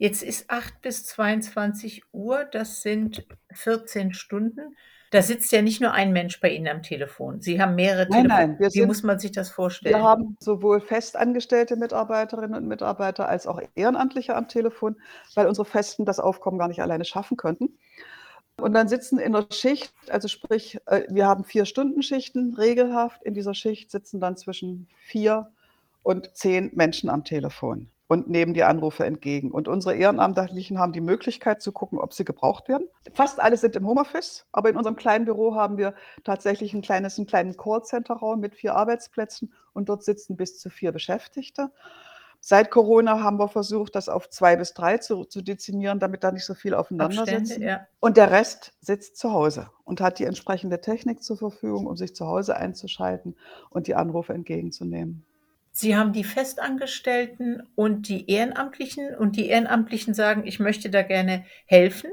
Jetzt 0.00 0.22
ist 0.24 0.50
8 0.50 0.80
bis 0.82 1.06
22:00, 1.06 2.44
das 2.44 2.82
sind 2.82 3.26
14 3.52 4.12
Stunden. 4.12 4.76
Da 5.14 5.22
sitzt 5.22 5.52
ja 5.52 5.62
nicht 5.62 5.80
nur 5.80 5.92
ein 5.92 6.12
Mensch 6.12 6.40
bei 6.40 6.50
Ihnen 6.50 6.66
am 6.66 6.82
Telefon. 6.82 7.40
Sie 7.40 7.62
haben 7.62 7.76
mehrere 7.76 8.08
Nein, 8.08 8.22
Telefo 8.22 8.36
nein, 8.36 8.58
wir 8.58 8.66
wie 8.66 8.70
sind 8.70 8.88
muss 8.88 9.04
man 9.04 9.20
sich 9.20 9.30
das 9.30 9.48
wir 9.50 9.54
vorstellen? 9.54 10.02
haben 10.02 10.36
sowohl 10.40 10.80
festangestellte 10.80 11.76
Mitarbeiterinnen 11.76 12.56
und 12.56 12.66
Mitarbeiter 12.66 13.28
als 13.28 13.46
auch 13.46 13.60
Ehrenamtliche 13.76 14.34
am 14.34 14.48
Telefon, 14.48 14.96
weil 15.36 15.46
unsere 15.46 15.66
Festen 15.66 16.04
das 16.04 16.18
Aufkommen 16.18 16.58
gar 16.58 16.66
nicht 16.66 16.82
alleine 16.82 17.04
schaffen 17.04 17.36
könnten. 17.36 17.78
Und 18.60 18.72
dann 18.72 18.88
sitzen 18.88 19.20
in 19.20 19.34
der 19.34 19.46
Schicht 19.52 19.94
also 20.08 20.26
sprich, 20.26 20.80
äh, 20.86 21.02
wir 21.08 21.26
haben 21.26 21.44
4-Stunden-Schichten 21.44 22.54
regelhaft. 22.54 23.22
In 23.22 23.34
dieser 23.34 23.54
Schicht 23.54 23.92
sitzen 23.92 24.18
dann 24.18 24.36
zwischen 24.36 24.88
4 25.04 25.48
und 26.02 26.34
10 26.34 26.72
Menschen 26.74 27.08
am 27.08 27.22
Telefon 27.22 27.88
und 28.08 28.28
nehmen 28.28 28.54
die 28.54 28.64
Anrufe 28.64 29.04
entgegen. 29.04 29.50
Und 29.50 29.68
unsere 29.68 29.94
Ehrenamtlichen 29.96 30.78
haben 30.78 30.92
die 30.92 31.00
Möglichkeit 31.00 31.62
zu 31.62 31.72
gucken, 31.72 31.98
ob 31.98 32.12
sie 32.12 32.24
gebraucht 32.24 32.68
werden. 32.68 32.88
Fast 33.12 33.40
alle 33.40 33.56
sind 33.56 33.76
im 33.76 33.86
Homeoffice, 33.86 34.46
aber 34.52 34.70
in 34.70 34.76
unserem 34.76 34.96
kleinen 34.96 35.24
Büro 35.26 35.54
haben 35.54 35.76
wir 35.78 35.94
tatsächlich 36.24 36.72
'n 36.74 36.82
kleines 36.82 37.18
'n 37.18 37.26
kleinen 37.26 37.56
Callcenter-Raum 37.56 38.40
mit 38.40 38.54
4 38.54 38.74
Arbeitsplätzen 38.74 39.52
und 39.72 39.88
dort 39.88 40.02
sitzen 40.04 40.36
bis 40.36 40.58
zu 40.58 40.70
4 40.70 40.92
Beschäftigte. 40.92 41.70
Seit 42.40 42.70
Corona 42.70 43.20
haben 43.22 43.38
wir 43.38 43.48
versucht, 43.48 43.94
das 43.94 44.08
auf 44.08 44.28
2 44.30 44.56
bis 44.56 44.74
3 44.74 44.98
zu 44.98 45.24
zu 45.24 45.42
dezimieren, 45.42 45.98
damit 46.00 46.24
da 46.24 46.32
nicht 46.32 46.44
so 46.44 46.54
viele 46.54 46.78
aufeinander 46.78 47.26
sitzen. 47.26 47.62
ja. 47.62 47.86
Und 48.00 48.16
der 48.18 48.30
Rest 48.30 48.74
sitzt 48.80 49.16
zu 49.18 49.32
Hause 49.32 49.70
und 49.84 50.00
hat 50.00 50.18
die 50.18 50.24
entsprechende 50.24 50.80
Technik 50.80 51.22
zur 51.22 51.38
Verfügung, 51.38 51.86
um 51.86 51.96
sich 51.96 52.14
zu 52.14 52.26
Hause 52.26 52.56
einzuschalten 52.56 53.36
und 53.70 53.86
die 53.86 53.94
Anrufe 53.94 54.34
entgegenzunehmen. 54.34 55.24
Sie 55.76 55.96
haben 55.96 56.12
die 56.12 56.22
Festangestellten 56.22 57.60
und 57.74 58.08
die 58.08 58.30
Ehrenamtlichen 58.30 59.16
und 59.16 59.34
die 59.34 59.48
Ehrenamtlichen 59.48 60.14
sagen: 60.14 60.46
„Ich 60.46 60.60
möchte 60.60 60.88
da 60.88 61.02
gerne 61.02 61.44
helfen.“ 61.66 62.10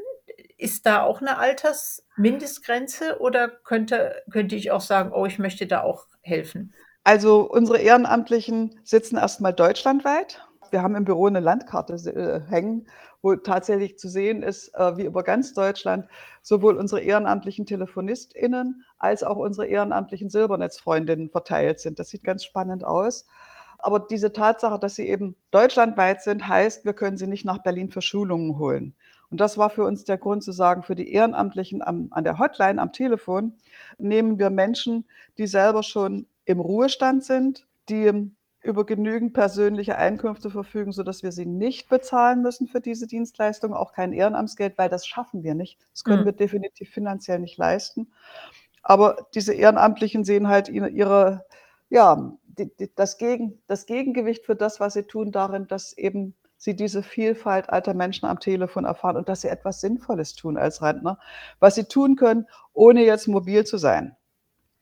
Ist 0.57 0.87
da 0.87 1.03
auch 1.03 1.21
'ne 1.21 1.37
Altersmindestgrenze 1.37 3.19
oder 3.19 3.49
könnte 3.49 4.15
könnte 4.31 4.55
ich 4.55 4.71
auch 4.71 4.81
sagen: 4.81 5.11
„Oh, 5.13 5.27
ich 5.27 5.37
möchte 5.37 5.67
da 5.67 5.81
auch 5.83 6.07
helfen?“ 6.21 6.73
Also, 7.03 7.41
unsere 7.49 7.77
Ehrenamtlichen 7.77 8.79
sitzen 8.83 9.17
erst 9.17 9.41
mal 9.41 9.51
deutschlandweit. 9.51 10.41
Wir 10.71 10.81
haben 10.81 10.95
im 10.95 11.05
Büro 11.05 11.29
'ne 11.29 11.39
Landkarte 11.39 11.93
äh, 11.93 12.49
hängen, 12.49 12.87
wo 13.21 13.35
tatsächlich 13.35 13.97
zu 13.97 14.09
sehen 14.09 14.43
ist, 14.43 14.73
äh, 14.75 14.97
wie 14.97 15.05
über 15.05 15.23
ganz 15.23 15.53
Deutschland 15.53 16.07
sowohl 16.41 16.77
unsere 16.77 17.01
ehrenamtlichen 17.01 17.65
TelefonistInnen 17.65 18.83
als 18.97 19.23
auch 19.23 19.37
unsere 19.37 19.67
ehrenamtlichen 19.67 20.29
Silbernetzfreundinnen 20.29 21.29
verteilt 21.29 21.79
sind. 21.79 21.99
Das 21.99 22.09
sieht 22.09 22.23
ganz 22.23 22.43
spannend 22.43 22.83
aus. 22.83 23.27
Aber 23.77 23.99
diese 23.99 24.31
Tatsache, 24.31 24.79
dass 24.79 24.95
sie 24.95 25.07
eben 25.07 25.35
deutschlandweit 25.49 26.21
sind, 26.21 26.47
heißt, 26.47 26.85
wir 26.85 26.93
können 26.93 27.17
sie 27.17 27.27
nicht 27.27 27.45
nach 27.45 27.59
Berlin 27.59 27.89
für 27.89 28.01
Schulungen 28.01 28.57
holen. 28.59 28.95
Und 29.31 29.39
das 29.39 29.57
war 29.57 29.69
für 29.69 29.85
uns 29.85 30.03
der 30.03 30.17
Grund 30.17 30.43
zu 30.43 30.51
sagen, 30.51 30.83
für 30.83 30.93
die 30.93 31.11
Ehrenamtlichen 31.11 31.81
am 31.81 32.09
an 32.11 32.23
der 32.23 32.37
Hotline 32.37 32.81
am 32.81 32.91
Telefon 32.91 33.53
nehmen 33.97 34.37
wir 34.37 34.49
Menschen, 34.49 35.05
die 35.37 35.47
selber 35.47 35.83
schon 35.83 36.27
im 36.45 36.59
Ruhestand 36.59 37.23
sind, 37.23 37.65
die 37.89 38.31
über 38.63 38.85
genügend 38.85 39.33
persönliche 39.33 39.97
Einkünfte 39.97 40.49
verfügen, 40.51 40.91
sodass 40.91 41.23
wir 41.23 41.31
sie 41.31 41.45
nicht 41.45 41.89
bezahlen 41.89 42.41
müssen 42.41 42.67
für 42.67 42.81
diese 42.81 43.07
Dienstleistung, 43.07 43.73
auch 43.73 43.93
kein 43.93 44.13
Ehrenamtsgeld, 44.13 44.77
weil 44.77 44.89
das 44.89 45.07
schaffen 45.07 45.43
wir 45.43 45.55
nicht. 45.55 45.79
Das 45.93 46.03
können 46.03 46.23
Mhm. 46.23 46.25
wir 46.25 46.33
definitiv 46.33 46.89
finanziell 46.91 47.39
nicht 47.39 47.57
leisten. 47.57 48.11
Aber 48.83 49.27
diese 49.35 49.53
Ehrenamtlichen 49.53 50.23
sehen 50.23 50.47
halt 50.47 50.69
ihre 50.69 51.45
ja, 51.89 52.33
d 52.45 52.65
d 52.79 52.89
das 52.95 53.17
Gegen 53.17 53.61
das 53.67 53.85
Gegengewicht 53.85 54.45
für 54.45 54.55
das, 54.55 54.79
was 54.79 54.93
sie 54.93 55.03
tun, 55.03 55.31
darin, 55.31 55.67
dass 55.67 55.97
eben 55.97 56.35
sie 56.57 56.75
diese 56.75 57.03
Vielfalt 57.03 57.69
alter 57.69 57.93
Menschen 57.93 58.25
am 58.27 58.39
Telefon 58.39 58.85
erfahren 58.85 59.17
und 59.17 59.27
dass 59.29 59.41
sie 59.41 59.49
etwas 59.49 59.81
Sinnvolles 59.81 60.35
tun 60.35 60.57
als 60.57 60.81
Rentner, 60.81 61.19
was 61.59 61.75
sie 61.75 61.85
tun 61.85 62.15
können, 62.15 62.47
ohne 62.73 63.03
jetzt 63.05 63.27
mobil 63.27 63.65
zu 63.65 63.77
sein. 63.77 64.15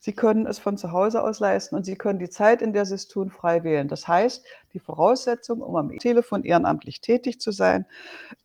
Sie 0.03 0.13
können 0.13 0.46
es 0.48 0.60
von 0.60 0.77
zu 0.77 0.94
Hause 0.94 1.22
aus 1.22 1.41
leisten 1.41 1.75
und 1.75 1.84
sie 1.86 1.96
können 1.98 2.20
die 2.20 2.29
Zeit, 2.29 2.62
in 2.62 2.72
der 2.72 2.86
sie's 2.86 3.10
tun, 3.10 3.29
frei 3.29 3.65
wählen. 3.65 3.89
Das 3.89 4.08
heißt, 4.08 4.46
die 4.74 4.79
Voraussetzung, 4.79 5.62
um 5.62 5.75
am 5.75 5.98
Telefon 5.98 6.44
ehrenamtlich 6.46 7.01
tätig 7.01 7.41
zu 7.41 7.51
sein 7.51 7.86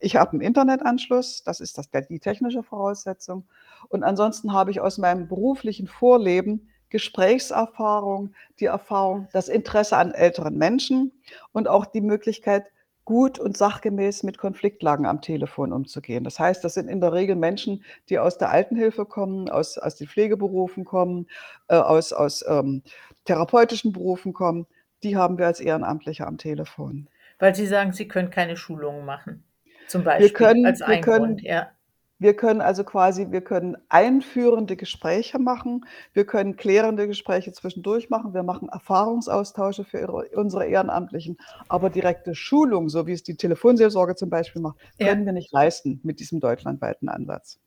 ich 0.01 0.17
habe 0.17 0.37
'n 0.37 0.41
Internetanschluss, 0.43 1.45
das 1.45 1.61
ist 1.61 1.79
das 1.79 1.91
die 1.91 2.21
technische 2.21 2.63
Voraussetzung. 2.63 3.47
Und 3.91 4.05
ansonsten 4.05 4.53
habe 4.55 4.71
ich 4.71 4.81
aus 4.81 4.99
meinem 4.99 5.29
beruflichen 5.29 5.89
Vorleben 5.89 6.71
Gesprächserfahrung, 6.91 8.35
die 8.61 8.67
Erfahrung, 8.67 9.29
das 9.35 9.49
Interesse 9.49 9.97
an 9.99 10.13
älteren 10.13 10.57
Menschen 10.59 11.13
und 11.53 11.69
auch 11.69 11.87
die 11.87 12.01
Möglichkeit, 12.03 12.67
gut 13.05 13.39
und 13.39 13.57
sachgemäß 13.57 14.23
mit 14.23 14.39
Konfliktlagen 14.39 15.07
am 15.07 15.21
Telefon 15.21 15.73
umzugehen. 15.73 16.25
Das 16.25 16.39
heißt, 16.39 16.65
das 16.65 16.75
sind 16.75 16.89
in 16.89 17.01
der 17.01 17.13
Regel 17.13 17.37
Menschen, 17.37 17.85
die 18.09 18.19
aus 18.19 18.39
der 18.39 18.51
Altenhilfe 18.51 19.05
kommen, 19.05 19.51
aus 19.51 19.79
aus 19.79 19.97
den 19.97 20.09
Pflegeberufen 20.09 20.85
kommen, 20.85 21.27
äh, 21.69 21.77
aus 21.77 22.13
aus, 22.13 22.45
ähm, 22.49 22.83
therapeutischen 23.25 23.93
Berufen 23.93 24.33
kommen. 24.33 24.67
Die 25.03 25.17
haben 25.17 25.39
wir 25.39 25.47
als 25.47 25.61
Ehrenamtliche 25.61 26.27
am 26.27 26.39
Telefon. 26.39 27.09
Weil 27.39 27.55
Sie 27.55 27.67
sagen, 27.67 27.93
Sie 27.93 28.09
können 28.09 28.31
keine 28.31 28.57
Schulungen 28.57 29.05
machen, 29.05 29.45
zum 29.87 30.05
Beispiel 30.05 30.31
können 30.31 30.67
als 30.67 30.81
wir 30.81 31.01
können 31.01 31.39
ja. 31.39 31.71
Wir 32.19 32.35
können 32.37 32.61
also 32.61 32.85
quasi 32.85 33.27
wir 33.31 33.41
können 33.43 33.77
einführende 33.89 34.77
Gespräche 34.77 35.39
machen. 35.39 35.85
Wir 36.13 36.25
können 36.27 36.57
klärende 36.57 37.07
Gespräche 37.09 37.53
zwischendurch 37.53 38.11
machen. 38.11 38.35
Wir 38.35 38.43
machen 38.43 38.69
Erfahrungsaustausche 38.69 39.85
für 39.85 39.99
ihre 40.01 40.29
unsere 40.37 40.67
Ehrenamtlichen. 40.67 41.37
Aber 41.69 41.91
direkte 41.91 42.35
Schulung, 42.35 42.89
so 42.89 43.07
wie 43.07 43.13
es 43.13 43.23
die 43.25 43.37
Telefonseelsorge 43.37 44.15
zum 44.15 44.31
Beispiel 44.31 44.63
macht, 44.63 44.79
Ja. 44.99 45.09
können 45.09 45.27
wir 45.27 45.33
nicht 45.33 45.53
leisten 45.53 46.01
mit 46.05 46.21
diesem 46.21 46.41
deutschlandweiten 46.41 47.09
Ansatz. 47.09 47.59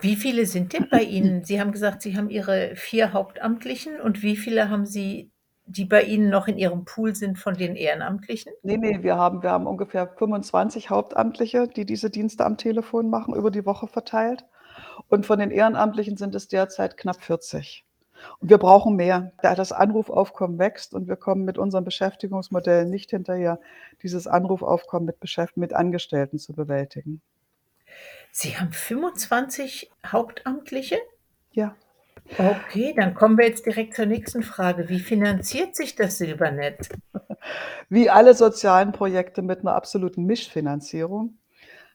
Wie 0.00 0.16
viele 0.16 0.46
sind 0.46 0.72
denn 0.72 0.88
bei 0.88 1.02
Ihnen? 1.02 1.44
Sie 1.44 1.60
haben 1.60 1.72
gesagt, 1.72 2.02
Sie 2.02 2.16
haben 2.16 2.30
Ihre 2.30 2.74
4 2.76 3.12
Hauptamtlichen 3.12 4.00
und 4.00 4.22
wie 4.22 4.36
viele 4.36 4.70
haben 4.70 4.86
Sie, 4.86 5.31
die 5.72 5.84
bei 5.84 6.02
Ihnen 6.02 6.28
noch 6.28 6.48
in 6.48 6.58
Ihrem 6.58 6.84
Pool 6.84 7.14
sind 7.14 7.38
von 7.38 7.54
den 7.54 7.76
Ehrenamtlichen? 7.76 8.52
Ne, 8.62 8.78
ne, 8.78 9.02
wir 9.02 9.16
haben 9.16 9.42
wir 9.42 9.50
haben 9.50 9.66
ungefähr 9.66 10.08
25 10.08 10.90
Hauptamtliche, 10.90 11.68
die 11.68 11.86
diese 11.86 12.10
Dienste 12.10 12.44
am 12.44 12.56
Telefon 12.56 13.10
machen, 13.10 13.34
über 13.34 13.50
die 13.50 13.66
Woche 13.66 13.86
verteilt. 13.86 14.44
Und 15.08 15.26
von 15.26 15.38
den 15.38 15.50
Ehrenamtlichen 15.50 16.16
sind 16.16 16.34
es 16.34 16.48
derzeit 16.48 16.96
knapp 16.96 17.22
40. 17.22 17.84
Und 18.38 18.50
wir 18.50 18.58
brauchen 18.58 18.96
mehr, 18.96 19.32
da 19.42 19.54
das 19.54 19.72
Anrufaufkommen 19.72 20.58
wächst 20.58 20.94
und 20.94 21.08
wir 21.08 21.16
kommen 21.16 21.44
mit 21.44 21.58
unserem 21.58 21.84
Beschäftigungsmodell 21.84 22.86
nicht 22.86 23.10
hinterher, 23.10 23.58
dieses 24.02 24.26
Anrufaufkommen 24.26 25.06
mit 25.06 25.20
Beschäft 25.20 25.56
mit 25.56 25.72
Angestellten 25.72 26.38
zu 26.38 26.52
bewältigen. 26.52 27.20
Sie 28.30 28.56
haben 28.56 28.72
25 28.72 29.90
Hauptamtliche? 30.06 30.98
Ja. 31.52 31.74
Okay, 32.30 32.94
dann 32.96 33.14
kommen 33.14 33.36
wir 33.36 33.46
jetzt 33.46 33.66
direkt 33.66 33.94
zur 33.94 34.06
nächsten 34.06 34.42
Frage. 34.42 34.88
Wie 34.88 35.00
finanziert 35.00 35.74
sich 35.76 35.96
das 35.96 36.18
Silbernetz? 36.18 36.88
Wie 37.90 38.10
alle 38.10 38.34
sozialen 38.34 38.92
Projekte 38.92 39.42
mit 39.42 39.64
'ner 39.64 39.74
absoluten 39.74 40.24
Mischfinanzierung. 40.26 41.38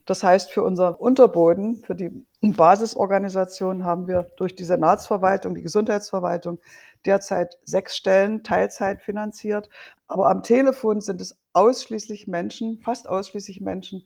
Das 0.06 0.24
heißt, 0.24 0.52
für 0.52 0.64
unseren 0.64 0.96
Unterboden, 0.96 1.84
für 1.86 1.96
die 1.96 2.12
Basisorganisation 2.42 3.86
haben 3.86 4.08
wir 4.08 4.28
durch 4.38 4.56
die 4.56 4.66
Senatsverwaltung, 4.66 5.56
die 5.56 5.64
Gesundheitsverwaltung 5.64 6.60
derzeit 7.06 7.58
6 7.66 7.98
Stellen 7.98 8.44
Teilzeit 8.44 9.02
finanziert. 9.04 9.70
Aber 10.08 10.30
am 10.30 10.44
Telefon 10.44 11.02
sind 11.02 11.22
es 11.22 11.38
ausschließlich 11.54 12.28
Menschen 12.28 12.80
fast 12.82 13.10
ausschließlich 13.10 13.62
Menschen, 13.62 14.06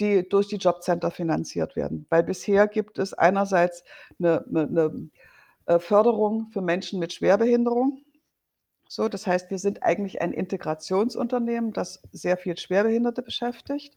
die 0.00 0.28
durch 0.28 0.48
die 0.48 0.56
Jobcenter 0.58 1.10
finanziert 1.12 1.76
werden. 1.76 2.06
Weil 2.10 2.24
bisher 2.24 2.68
gibt 2.68 2.98
es 2.98 3.14
einerseits 3.14 3.84
'ne 4.18 4.44
'ne 4.50 4.66
'ne, 4.68 4.82
äh, 4.84 5.10
Förderung 5.78 6.48
für 6.52 6.62
Menschen 6.62 6.98
mit 6.98 7.12
Schwerbehinderung. 7.12 8.02
So, 8.88 9.08
das 9.08 9.26
heißt, 9.26 9.50
wir 9.50 9.58
sind 9.58 9.84
eigentlich 9.84 10.20
ein 10.20 10.32
Integrationsunternehmen, 10.32 11.72
das 11.72 12.02
sehr 12.10 12.36
viel 12.36 12.56
Schwerbehinderte 12.56 13.22
beschäftigt. 13.22 13.96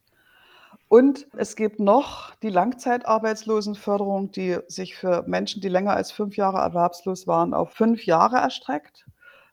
Und 0.87 1.27
es 1.35 1.55
gibt 1.55 1.79
noch 1.79 2.35
die 2.35 2.49
Langzeitarbeitslosenförderung, 2.49 4.31
die 4.31 4.59
sich 4.67 4.95
für 4.95 5.23
Menschen, 5.25 5.61
die 5.61 5.69
länger 5.69 5.93
als 5.93 6.11
fünf 6.11 6.35
Jahre 6.35 6.59
erwerbslos 6.59 7.25
waren, 7.25 7.55
auf 7.55 7.71
fünf 7.71 8.05
Jahre 8.05 8.37
erstreckt, 8.37 9.05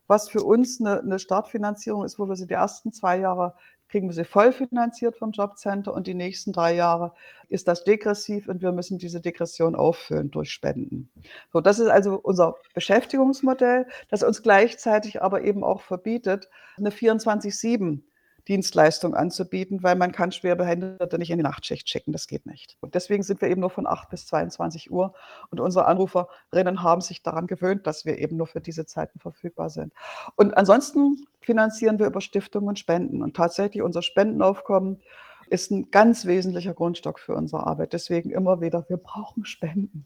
was 0.07 0.29
für 0.29 0.43
uns 0.43 0.81
eine, 0.81 1.01
eine 1.01 1.19
Startfinanzierung 1.19 2.05
ist, 2.05 2.19
wo 2.19 2.29
wir 2.29 2.37
sie 2.37 2.47
die 2.47 2.55
ersten 2.55 2.93
zwei 2.93 3.19
Jahre 3.19 3.55
kriegen 3.91 4.09
wir 4.09 4.15
sie 4.15 4.25
voll 4.25 4.53
finanziert 4.53 5.17
vom 5.17 5.33
Jobcenter 5.33 5.93
und 5.93 6.07
die 6.07 6.15
nächsten 6.15 6.53
drei 6.53 6.75
Jahre 6.75 7.13
ist 7.49 7.67
das 7.67 7.83
degressiv 7.83 8.49
und 8.49 8.63
wir 8.63 8.73
müssen 8.73 8.99
diese 8.99 9.21
Degression 9.21 9.75
auffüllen 9.75 10.31
durch 10.31 10.53
Spenden. 10.53 11.11
So, 11.53 11.61
das 11.61 11.81
ist 11.81 11.89
also 11.89 12.15
unser 12.15 12.55
Beschäftigungsmodell, 12.75 13.87
das 14.09 14.23
uns 14.23 14.43
gleichzeitig 14.43 15.23
aber 15.23 15.43
eben 15.43 15.65
auch 15.65 15.83
verbietet, 15.83 16.49
eine 16.77 16.91
24-7 16.91 18.01
Dienstleistung 18.51 19.15
anzubieten, 19.15 19.85
weil 19.85 19.95
man 19.95 20.11
kann 20.11 20.33
Schwerbehinderte 20.33 21.19
nicht 21.19 21.31
in 21.31 21.39
die 21.39 21.45
Nachtschicht 21.45 21.89
schicken. 21.89 22.11
Das 22.11 22.27
geht 22.27 22.47
nicht. 22.47 22.77
Und 22.81 22.97
deswegen 22.97 23.23
sind 23.23 23.41
wir 23.41 23.49
eben 23.49 23.61
nur 23.61 23.71
von 23.71 23.87
8 23.87 24.11
bis 24.11 24.27
22 24.27 24.91
Uhr. 24.91 25.15
Und 25.51 25.61
unsere 25.61 25.87
Anruferinnen 25.87 26.83
haben 26.83 27.01
sich 27.01 27.23
daran 27.23 27.47
gewöhnt, 27.47 27.87
dass 27.87 28.05
wir 28.05 28.19
eben 28.19 28.37
nur 28.37 28.49
für 28.49 28.61
diese 28.61 28.87
Zeiten 28.87 29.21
verfügbar 29.21 29.71
sind. 29.71 29.93
Und 30.35 30.57
ansonsten 30.57 31.25
finanzieren 31.41 32.01
wir 32.01 32.07
über 32.07 32.21
Stiftungen 32.21 32.69
und 32.69 32.79
Spenden. 32.81 33.23
Und 33.23 33.37
tatsächlich 33.37 33.85
unser 33.85 34.03
Spendenaufkommen 34.03 35.01
ist 35.49 35.71
ein 35.71 35.93
ganz 35.93 36.27
wesentlicher 36.27 36.75
Grundstock 36.75 37.21
für 37.21 37.37
unsere 37.37 37.65
Arbeit. 37.69 37.93
Deswegen 37.93 38.31
immer 38.31 38.61
wieder, 38.61 38.85
wir 38.89 38.97
brauchen 38.97 39.45
Spenden. 39.45 40.03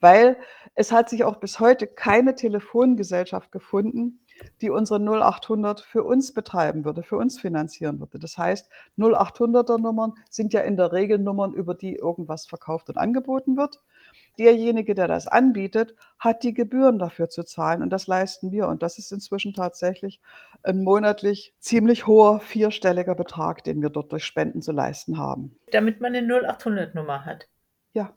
Weil 0.00 0.38
es 0.74 0.90
hat 0.90 1.10
sich 1.10 1.24
auch 1.24 1.36
bis 1.36 1.60
heute 1.60 1.86
keine 1.86 2.34
Telefongesellschaft 2.34 3.52
gefunden, 3.52 4.20
die 4.60 4.70
unsere 4.70 5.00
0800 5.00 5.80
für 5.80 6.04
uns 6.04 6.32
betreiben 6.32 6.84
würde, 6.84 7.02
für 7.02 7.16
uns 7.16 7.40
finanzieren 7.40 8.00
würde. 8.00 8.18
Das 8.18 8.38
heißt, 8.38 8.68
0800er 8.98 9.78
Nummern 9.78 10.14
sind 10.30 10.52
ja 10.52 10.60
in 10.60 10.76
der 10.76 10.92
Regel 10.92 11.18
Nummern, 11.18 11.52
über 11.54 11.74
die 11.74 11.96
irgendwas 11.96 12.46
verkauft 12.46 12.88
und 12.88 12.96
angeboten 12.96 13.56
wird. 13.56 13.80
Derjenige, 14.38 14.94
der 14.94 15.06
das 15.06 15.28
anbietet, 15.28 15.94
hat 16.18 16.42
die 16.42 16.54
Gebühren 16.54 16.98
dafür 16.98 17.28
zu 17.28 17.44
zahlen 17.44 17.82
und 17.82 17.90
das 17.90 18.06
leisten 18.06 18.50
wir. 18.50 18.66
Und 18.66 18.82
das 18.82 18.98
ist 18.98 19.12
inzwischen 19.12 19.54
tatsächlich 19.54 20.20
ein 20.64 20.82
monatlich 20.82 21.54
ziemlich 21.60 22.06
hoher 22.06 22.40
vierstelliger 22.40 23.14
Betrag, 23.14 23.62
den 23.62 23.80
wir 23.80 23.90
dort 23.90 24.10
durch 24.10 24.24
Spenden 24.24 24.60
zu 24.60 24.72
leisten 24.72 25.18
haben. 25.18 25.56
Damit 25.70 26.00
man 26.00 26.14
eine 26.14 26.26
0800 26.26 26.94
Nummer 26.94 27.24
hat. 27.24 27.46
Ja. 27.92 28.12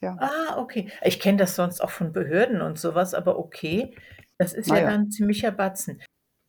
Ja. 0.00 0.16
Ah, 0.18 0.58
okay. 0.58 0.88
Ich 1.02 1.20
kenne 1.20 1.38
das 1.38 1.54
sonst 1.54 1.80
auch 1.80 1.90
von 1.90 2.12
Behörden 2.12 2.60
und 2.60 2.76
sowas, 2.76 3.14
aber 3.14 3.38
okay. 3.38 3.94
Das 4.42 4.52
ist 4.54 4.70
ja 4.72 4.74
Naja. 4.74 4.86
dann 4.86 5.02
'n 5.06 5.10
ziemlicher 5.12 5.52
Batzen. 5.52 6.02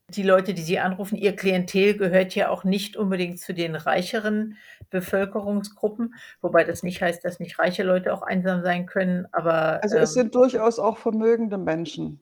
Die 0.09 0.23
Leute, 0.23 0.53
die 0.55 0.63
Sie 0.63 0.79
anrufen, 0.79 1.15
Ihr 1.17 1.35
Klientel 1.35 1.97
gehört 1.97 2.35
ja 2.35 2.49
auch 2.49 2.63
nicht 2.63 2.97
unbedingt 2.97 3.39
zu 3.39 3.53
den 3.53 3.75
reicheren 3.75 4.57
Bevölkerungsgruppen, 4.89 6.15
wobei 6.41 6.63
das 6.65 6.83
nicht 6.83 7.01
heißt, 7.01 7.23
dass 7.25 7.39
nicht 7.39 7.59
reiche 7.59 7.83
Leute 7.83 8.13
auch 8.13 8.23
einsam 8.23 8.63
sein 8.63 8.85
können, 8.87 9.27
aber, 9.33 9.83
Also, 9.83 9.97
es 9.97 10.13
ähm 10.13 10.13
sind 10.13 10.33
durchaus 10.35 10.79
auch 10.79 10.97
vermögende 10.97 11.57
Menschen, 11.57 12.21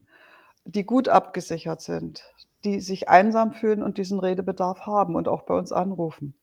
die 0.65 0.85
gut 0.85 1.09
abgesichert 1.09 1.81
sind, 1.81 2.23
die 2.65 2.81
sich 2.81 3.09
einsam 3.09 3.53
fühlen 3.53 3.83
und 3.83 3.97
diesen 3.97 4.19
Redebedarf 4.19 4.81
haben 4.87 5.15
und 5.15 5.27
auch 5.27 5.43
bei 5.43 5.55
uns 5.55 5.71
anrufen. 5.71 6.35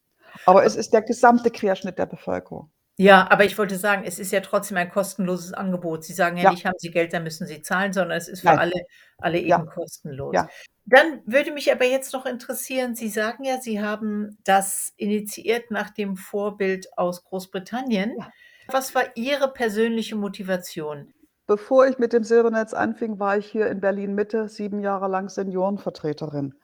Aber 0.47 0.65
es 0.65 0.77
ist 0.77 0.93
der 0.93 1.03
gesamte 1.03 1.51
Querschnitt 1.51 1.99
der 1.99 2.07
Bevölkerung. 2.07 2.71
Ja, 3.01 3.31
aber 3.31 3.45
ich 3.45 3.57
wollte 3.57 3.77
sagen, 3.77 4.03
es 4.05 4.19
ist 4.19 4.33
ja 4.33 4.41
trotzdem 4.41 4.77
ein 4.77 4.91
kostenloses 4.91 5.53
Angebot. 5.53 6.03
Sie 6.03 6.13
sagen 6.13 6.37
ja 6.37 6.43
Ja. 6.43 6.51
nicht: 6.51 6.65
„Haben 6.67 6.79
Sie 6.79 6.91
Geld, 6.91 7.13
dann 7.13 7.23
müssen 7.23 7.47
Sie 7.47 7.63
zahlen“, 7.63 7.93
sondern 7.93 8.19
es 8.19 8.27
ist 8.27 8.41
für 8.41 8.47
Nein. 8.47 8.59
alle 8.59 8.73
alle 9.19 9.39
Ja. 9.45 9.59
eben 9.59 9.67
kostenlos. 9.67 10.35
Ja. 10.35 10.49
Dann 10.85 11.21
würde 11.25 11.53
mich 11.53 11.71
aber 11.73 11.85
jetzt 11.85 12.13
noch 12.13 12.27
interessieren, 12.27 12.97
Sie 12.97 13.09
sagen 13.09 13.45
ja, 13.45 13.61
Sie 13.61 13.81
haben 13.81 14.39
das 14.43 14.93
initiiert 14.97 15.71
nach 15.71 15.91
dem 15.91 16.17
Vorbild 16.17 16.89
aus 16.99 17.23
Großbritannien. 17.23 18.17
Ja. 18.19 18.33
Was 18.67 18.95
war 18.97 19.05
Ihre 19.17 19.53
persönliche 19.53 20.17
Motivation? 20.17 21.13
Bevor 21.49 21.87
ich 21.87 21.97
mit 21.99 22.13
dem 22.13 22.25
Silbernetz 22.25 22.75
anfing, 22.75 23.19
war 23.19 23.39
ich 23.39 23.47
hier 23.47 23.69
in 23.71 23.81
Berlin-Mitte 23.81 24.51
7 24.51 24.81
Jahre 24.81 25.09
lang 25.09 25.31
Seniorenvertreterin. 25.31 26.55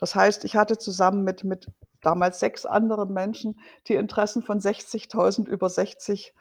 Das 0.00 0.16
heißt, 0.16 0.44
ich 0.44 0.56
hatte 0.56 0.76
zusammen 0.78 1.22
mit 1.22 1.44
mit 1.44 1.68
damals 2.00 2.40
6 2.40 2.66
anderen 2.66 3.12
Menschen 3.12 3.60
die 3.86 3.94
Interessen 3.94 4.42
von 4.42 4.58
60.000 4.58 5.46
über 5.46 5.68
60 5.70 6.34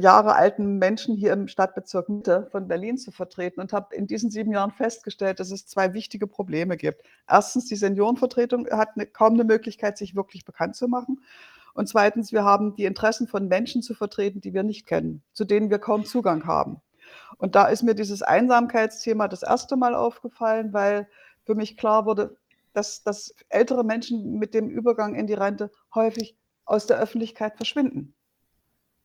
Jahre 0.00 0.34
alten 0.34 0.78
Menschen 0.78 1.14
hier 1.14 1.34
im 1.34 1.46
Stadtbezirk 1.46 2.08
Mitte 2.08 2.48
von 2.50 2.68
Berlin 2.68 2.96
zu 2.96 3.10
vertreten 3.10 3.60
und 3.60 3.74
habe 3.74 3.94
in 3.94 4.06
diesen 4.06 4.30
7 4.30 4.50
Jahren 4.50 4.70
festgestellt, 4.70 5.38
dass 5.38 5.50
es 5.50 5.66
2 5.66 5.92
wichtige 5.92 6.26
Probleme 6.26 6.78
gibt. 6.78 7.02
Erstens, 7.28 7.66
die 7.66 7.76
Seniorenvertretung 7.76 8.66
hat 8.70 8.96
'ne 8.96 9.04
kaum 9.04 9.34
'ne 9.34 9.44
Möglichkeit, 9.44 9.98
sich 9.98 10.16
wirklich 10.16 10.46
bekannt 10.46 10.74
zu 10.74 10.88
machen. 10.88 11.20
Und 11.74 11.86
zweitens, 11.86 12.32
wir 12.32 12.44
haben 12.44 12.74
die 12.76 12.86
Interessen 12.86 13.28
von 13.28 13.46
Menschen 13.48 13.82
zu 13.82 13.92
vertreten, 13.92 14.40
die 14.40 14.54
wir 14.54 14.62
nicht 14.62 14.86
kennen, 14.86 15.22
zu 15.34 15.44
denen 15.44 15.68
wir 15.68 15.78
kaum 15.78 16.06
Zugang 16.06 16.46
haben. 16.46 16.80
Und 17.38 17.54
da 17.54 17.66
ist 17.66 17.82
mir 17.82 17.94
dieses 17.94 18.22
Einsamkeitsthema 18.22 19.28
das 19.28 19.42
erste 19.42 19.76
Mal 19.76 19.94
aufgefallen, 19.94 20.72
weil 20.72 21.08
für 21.44 21.54
mich 21.54 21.76
klar 21.76 22.06
wurde, 22.06 22.36
dass 22.74 23.02
dass 23.02 23.34
ältere 23.48 23.84
Menschen 23.84 24.38
mit 24.38 24.54
dem 24.54 24.68
Übergang 24.70 25.14
in 25.14 25.26
die 25.26 25.34
Rente 25.34 25.70
häufig 25.94 26.36
aus 26.64 26.86
der 26.86 26.98
Öffentlichkeit 26.98 27.56
verschwinden 27.56 28.14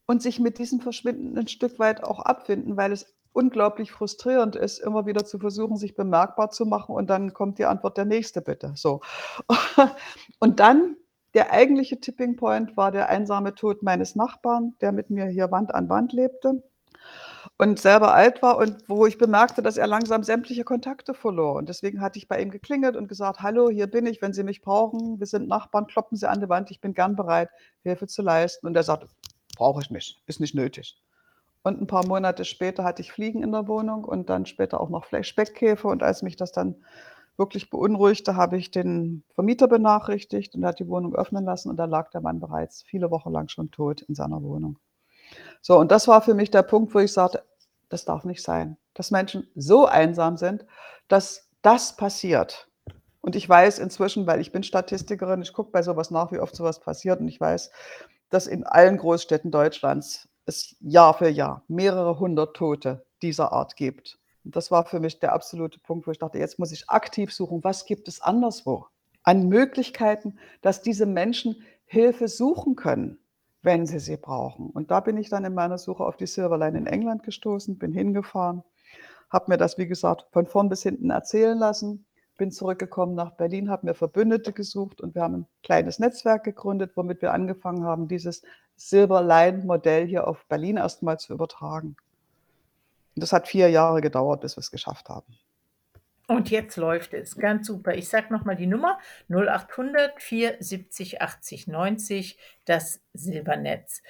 und 0.08 0.22
sich 0.24 0.39
mit 0.39 0.58
diesem 0.58 0.80
Verschwinden 0.82 1.38
'n 1.38 1.48
Stück 1.48 1.80
weit 1.80 2.04
auch 2.04 2.20
abfinden, 2.22 2.78
weil 2.78 2.91
es 2.93 3.13
unglaublich 3.34 3.91
frustrierend 3.91 4.56
ist, 4.56 4.80
immer 4.80 5.06
wieder 5.06 5.26
zu 5.26 5.38
versuchen, 5.39 5.78
sich 5.78 5.96
bemerkbar 5.96 6.50
zu 6.50 6.65
machen 6.65 6.96
und 6.96 7.10
dann 7.10 7.34
kommt 7.34 7.60
die 7.60 7.65
Antwort: 7.65 7.98
„Der 7.98 8.06
Nächste 8.06 8.41
bitte“, 8.41 8.72
so. 8.76 9.02
Und 10.39 10.60
dann 10.62 10.96
der 11.36 11.52
eigentliche 11.54 12.00
Tipping 12.00 12.36
Point 12.38 12.78
war 12.78 12.91
der 12.91 13.10
einsame 13.10 13.54
Tod 13.56 13.84
meines 13.84 14.15
Nachbarn, 14.15 14.76
der 14.82 14.91
mit 14.93 15.10
mir 15.12 15.26
hier 15.28 15.52
Wand 15.52 15.74
an 15.76 15.89
Wand 15.89 16.13
lebte 16.13 16.63
und 17.58 17.80
selber 17.80 18.13
alt 18.13 18.41
war 18.41 18.58
und 18.58 18.78
wo 18.88 19.06
ich 19.08 19.17
bemerkte, 19.17 19.62
dass 19.63 19.78
er 19.78 19.88
langsam 19.88 20.24
sämtliche 20.24 20.63
Kontakte 20.63 21.13
verlor. 21.13 21.56
Und 21.56 21.70
deswegen 21.70 22.02
hatte 22.02 22.20
ich 22.20 22.28
bei 22.28 22.41
ihm 22.41 22.52
geklingelt 22.52 22.96
und 22.96 23.08
gesagt: 23.08 23.41
„Hallo, 23.41 23.70
hier 23.70 23.88
bin 23.88 24.06
ich, 24.06 24.22
wenn 24.22 24.34
Sie 24.34 24.43
mich 24.43 24.62
brauchen. 24.62 25.20
Wir 25.20 25.28
sind 25.28 25.48
Nachbarn, 25.48 25.88
kloppen 25.88 26.17
Sie 26.17 26.30
an 26.30 26.41
die 26.41 26.50
Wand. 26.50 26.72
Ich 26.72 26.82
bin 26.82 26.93
gern 26.93 27.15
bereit, 27.15 27.50
Hilfe 27.84 28.08
zu 28.08 28.22
leisten.“ 28.22 28.67
Und 28.67 28.76
er 28.76 28.84
sagte: 28.84 29.08
„Brauche 29.58 29.82
ich 29.82 29.89
nicht, 29.91 30.22
ist 30.28 30.39
nicht 30.39 30.56
nötig.“ 30.56 30.98
Und 31.63 31.82
'n 31.82 31.88
paar 31.88 32.06
Monate 32.08 32.46
später 32.46 32.84
hatte 32.84 33.02
ich 33.04 33.12
Fliegen 33.12 33.43
in 33.43 33.52
der 33.52 33.67
Wohnung 33.67 34.06
und 34.06 34.30
dann 34.30 34.46
später 34.48 34.82
auch 34.82 34.89
noch 34.89 35.06
Speckkäfer. 35.24 35.89
Und 35.89 36.04
als 36.04 36.24
mich 36.24 36.36
das 36.38 36.52
dann 36.52 36.76
wirklich 37.38 37.70
beunruhigte, 37.70 38.36
habe 38.36 38.58
ich 38.58 38.72
den 38.72 39.24
Vermieter 39.36 39.67
benachrichtigt 39.67 40.56
und 40.56 40.65
hat 40.65 40.80
die 40.80 40.88
Wohnung 40.89 41.15
öffnen 41.15 41.46
lassen 41.46 41.70
und 41.70 41.78
da 41.78 41.86
lag 41.86 42.10
der 42.12 42.22
Mann 42.22 42.39
bereits 42.39 42.84
viele 42.84 43.12
Wochen 43.12 43.32
lang 43.32 43.50
schon 43.50 43.72
tot 43.72 44.02
in 44.04 44.15
seiner 44.15 44.41
Wohnung. 44.43 44.78
So, 45.61 45.77
und 45.79 45.91
das 45.91 46.07
war 46.07 46.21
für 46.21 46.33
mich 46.33 46.51
der 46.51 46.63
Punkt, 46.63 46.93
wo 46.93 46.99
ich 46.99 47.13
sagte: 47.13 47.43
„Das 47.89 48.05
darf 48.05 48.23
nicht 48.25 48.43
sein, 48.43 48.77
dass 48.93 49.11
Menschen 49.11 49.47
so 49.55 49.85
einsam 49.85 50.37
sind, 50.37 50.65
dass 51.07 51.49
das 51.61 51.95
passiert.“ 51.95 52.67
Und 53.21 53.35
ich 53.35 53.47
weiß 53.47 53.79
inzwischen, 53.79 54.27
weil 54.27 54.39
ich 54.41 54.51
bin 54.51 54.63
Statistikerin, 54.63 55.41
ich 55.41 55.53
gucke 55.53 55.71
bei 55.71 55.81
so 55.81 55.95
was 55.97 56.11
nach, 56.11 56.31
wie 56.31 56.39
oft 56.39 56.55
so 56.55 56.63
was 56.63 56.79
passiert 56.79 57.19
und 57.19 57.27
ich 57.27 57.39
weiß, 57.41 57.71
dass 58.29 58.47
in 58.47 58.65
allen 58.65 58.97
Großstädten 58.97 59.51
Deutschlands 59.51 60.29
es 60.45 60.75
Jahr 60.79 61.13
für 61.13 61.29
Jahr 61.29 61.63
mehrere 61.67 62.19
hundert 62.19 62.55
Tote 62.55 63.05
dieser 63.21 63.51
Art 63.51 63.75
gibt. 63.75 64.19
Und 64.45 64.55
das 64.55 64.71
war 64.71 64.85
für 64.85 64.99
mich 64.99 65.19
der 65.19 65.33
absolute 65.33 65.79
Punkt, 65.79 66.07
wo 66.07 66.11
ich 66.11 66.19
dachte: 66.19 66.37
„Jetzt 66.39 66.59
muss 66.59 66.71
ich 66.71 66.89
aktiv 66.89 67.33
suchen, 67.33 67.63
was 67.63 67.85
gibt 67.85 68.07
es 68.07 68.21
anderswo 68.21 68.85
an 69.23 69.49
Möglichkeiten, 69.49 70.39
dass 70.61 70.81
diese 70.81 71.05
Menschen 71.05 71.63
Hilfe 71.85 72.29
suchen 72.29 72.75
können, 72.75 73.19
wenn 73.67 73.86
sie 73.86 73.99
sie 73.99 74.17
brauchen.“ 74.17 74.71
Und 74.71 74.89
da 74.89 75.01
bin 75.01 75.17
ich 75.17 75.30
dann 75.30 75.45
in 75.45 75.53
meiner 75.53 75.77
Suche 75.77 76.03
auf 76.06 76.17
die 76.17 76.25
Silverline 76.25 76.77
in 76.80 76.88
England 76.88 77.21
gestoßen, 77.23 77.77
bin 77.77 77.91
hingefahren, 77.93 78.63
habe 79.30 79.51
mir 79.51 79.58
das, 79.58 79.77
wie 79.77 79.88
gesagt, 79.88 80.25
von 80.32 80.47
vorn 80.47 80.69
bis 80.69 80.84
hinten 80.84 81.12
erzählen 81.12 81.58
lassen, 81.58 82.06
bin 82.38 82.51
zurückgekommen 82.51 83.15
nach 83.15 83.32
Berlin, 83.32 83.69
habe 83.69 83.88
mir 83.88 83.93
Verbündete 83.93 84.53
gesucht 84.53 85.01
und 85.01 85.15
wir 85.15 85.23
haben 85.23 85.36
'n 85.36 85.47
kleines 85.63 85.99
Netzwerk 85.99 86.43
gegründet, 86.45 86.93
womit 86.95 87.21
wir 87.21 87.34
angefangen 87.34 87.84
haben, 87.84 88.08
dieses 88.08 88.41
Silverline-Modell 88.77 90.08
hier 90.08 90.27
auf 90.27 90.45
Berlin 90.47 90.77
erst 90.77 91.03
mal 91.03 91.19
zu 91.19 91.34
übertragen. 91.34 91.95
Und 93.15 93.21
das 93.23 93.34
hat 93.34 93.47
4 93.47 93.69
Jahre 93.69 94.01
gedauert, 94.01 94.41
bis 94.41 94.56
wir's 94.56 94.71
geschafft 94.71 95.10
haben. 95.10 95.34
Und 96.27 96.51
jetzt 96.51 96.75
läuft 96.75 97.13
es. 97.13 97.37
Ganz 97.37 97.67
super. 97.67 97.95
Ich 97.95 98.09
sage 98.09 98.33
noch 98.33 98.43
mal 98.43 98.55
die 98.55 98.67
Nummer: 98.67 98.99
0800 99.29 100.21
470 100.21 101.21
80 101.21 101.67
90, 101.67 102.37
das 102.65 103.01
Silbernetz. 103.13 104.01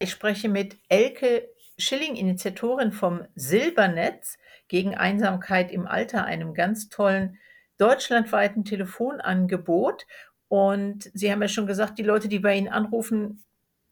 Ich 0.00 0.10
spreche 0.10 0.48
mit 0.48 0.78
Elke 0.88 1.48
Schilling, 1.78 2.16
Initiatorin 2.16 2.90
vom 2.90 3.24
Silbernetz 3.36 4.38
gegen 4.66 4.96
Einsamkeit 4.96 5.70
im 5.70 5.86
Alter, 5.86 6.24
einem 6.24 6.54
ganz 6.54 6.88
tollen 6.88 7.38
deutschlandweiten 7.78 8.64
Telefonangebot. 8.64 10.06
Und 10.48 11.10
Sie 11.14 11.30
haben 11.30 11.42
ja 11.42 11.48
schon 11.48 11.66
gesagt, 11.66 11.98
die 11.98 12.02
Leute, 12.02 12.28
die 12.28 12.40
bei 12.40 12.56
Ihnen 12.56 12.68
anrufen, 12.68 13.44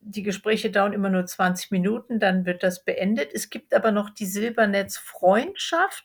die 0.09 0.23
Gespräche 0.23 0.71
dauern 0.71 0.93
immer 0.93 1.11
nur 1.11 1.27
20 1.27 1.71
Minuten, 1.71 2.21
dann 2.21 2.47
wird 2.47 2.63
das 2.63 2.85
beendet. 2.85 3.33
Es 3.35 3.51
gibt 3.51 3.75
aber 3.75 3.91
noch 3.91 4.11
die 4.11 4.27
Silbernetz-Freundschaft. 4.27 6.05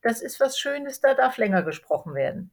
das 0.00 0.20
ist 0.20 0.40
was 0.40 0.58
Schönes, 0.58 1.00
da 1.00 1.14
darf 1.14 1.36
länger 1.36 1.62
gesprochen 1.62 2.14
werden? 2.14 2.50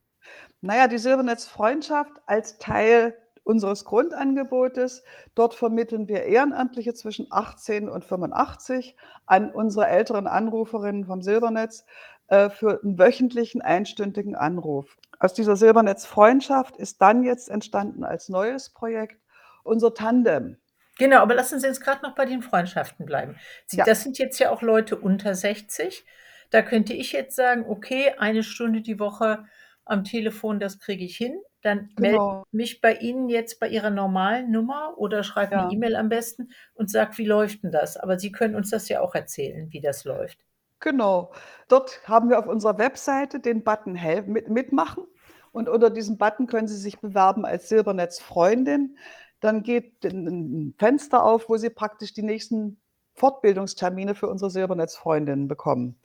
Na 0.61 0.75
ja, 0.77 0.87
die 0.87 0.99
Silbernetz-Freundschaft 0.99 2.11
als 2.27 2.59
Teil 2.59 3.17
unseres 3.43 3.85
Grundangebotes. 3.85 5.03
Dort 5.33 5.55
vermitteln 5.55 6.07
wir 6.07 6.23
Ehrenamtliche 6.23 6.93
zwischen 6.93 7.27
18 7.31 7.89
und 7.89 8.05
85 8.05 8.95
an 9.25 9.51
unsere 9.51 9.87
älteren 9.87 10.27
Anruferinnen 10.27 11.05
vom 11.05 11.23
Silbernetz 11.23 11.85
äh, 12.27 12.51
für 12.51 12.79
'n 12.83 12.99
wöchentlichen 12.99 13.61
einstündigen 13.61 14.35
Anruf. 14.35 14.97
Aus 15.19 15.33
dieser 15.33 15.55
Silbernetz-Freundschaft 15.55 16.77
ist 16.77 17.01
dann 17.01 17.23
jetzt 17.23 17.49
entstanden 17.49 18.03
als 18.03 18.29
neues 18.29 18.69
Projekt 18.69 19.19
unser 19.63 19.95
Tandem. 19.95 20.57
Genau, 20.99 21.19
aber 21.21 21.33
lassen 21.33 21.61
Sie 21.61 21.67
uns 21.67 21.79
grad 21.79 22.03
noch 22.03 22.13
bei 22.13 22.25
den 22.25 22.41
Freundschaften 22.41 23.05
bleiben. 23.05 23.37
Sie 23.65 23.77
Ja. 23.77 23.85
das 23.85 24.03
sind 24.03 24.17
jetzt 24.17 24.37
ja 24.37 24.49
auch 24.51 24.61
Leute 24.61 24.97
unter 24.97 25.33
60. 25.33 26.05
Da 26.49 26.61
könnte 26.61 26.91
ich 26.93 27.13
jetzt 27.13 27.37
sagen: 27.37 27.63
„Okay, 27.69 28.11
eine 28.17 28.43
Stunde 28.43 28.81
die 28.81 28.99
Woche 28.99 29.45
am 29.85 30.03
Telefon, 30.03 30.59
das 30.59 30.77
kriege 30.77 31.05
ich 31.05 31.15
hin.“ 31.15 31.39
Dann 31.61 31.91
melde 31.95 32.19
Genau. 32.19 32.43
ich 32.51 32.51
mich 32.51 32.81
bei 32.81 32.95
Ihnen 32.95 33.29
jetzt 33.29 33.61
bei 33.61 33.69
Ihrer 33.69 33.91
normalen 33.91 34.51
Nummer 34.51 34.97
oder 34.97 35.23
schreibe 35.23 35.57
'ne 35.57 35.63
Ja. 35.63 35.71
E-Mail 35.71 35.95
am 35.95 36.09
besten 36.09 36.49
und 36.73 36.91
sage: 36.91 37.17
„Wie 37.17 37.25
läuft 37.25 37.63
'n 37.63 37.71
das?“ 37.71 37.95
Aber 37.95 38.19
Sie 38.19 38.33
können 38.33 38.55
uns 38.55 38.69
das 38.69 38.89
ja 38.89 38.99
auch 38.99 39.15
erzählen, 39.15 39.71
wie 39.71 39.79
das 39.79 40.03
läuft. 40.03 40.43
Genau. 40.81 41.33
Dort 41.67 42.07
haben 42.07 42.29
wir 42.29 42.39
auf 42.39 42.47
unserer 42.47 42.77
Webseite 42.77 43.39
den 43.41 43.63
Button 43.63 43.95
„Help 43.95 44.27
mit 44.27 44.49
mitmachen“ 44.49 45.03
und 45.51 45.67
unter 45.67 45.89
diesem 45.89 46.17
Button 46.17 46.47
können 46.47 46.67
Sie 46.69 46.77
sich 46.77 46.99
bewerben 46.99 47.45
als 47.45 47.67
Silbernetz-Freundin. 47.69 48.97
Dann 49.41 49.63
geht 49.63 50.03
'n 50.05 50.27
'n 50.27 50.73
Fenster 50.77 51.23
auf, 51.23 51.49
wo 51.49 51.57
Sie 51.57 51.69
praktisch 51.69 52.13
die 52.13 52.23
nächsten 52.23 52.79
Fortbildungstermine 53.15 54.15
für 54.15 54.27
unsere 54.29 54.51
Silbernetz-Freundinnen 54.51 55.47
bekommen. 55.47 55.99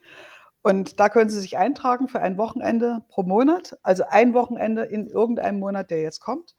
Und 0.62 1.00
da 1.00 1.08
können 1.08 1.30
Sie 1.30 1.40
sich 1.40 1.58
eintragen 1.58 2.08
für 2.08 2.20
ein 2.20 2.38
Wochenende 2.38 3.04
pro 3.08 3.22
Monat, 3.22 3.78
also 3.82 4.04
ein 4.08 4.34
Wochenende 4.34 4.84
in 4.84 5.06
irgendeinem 5.08 5.58
Monat, 5.60 5.90
der 5.90 6.02
jetzt 6.02 6.20
kommt. 6.20 6.54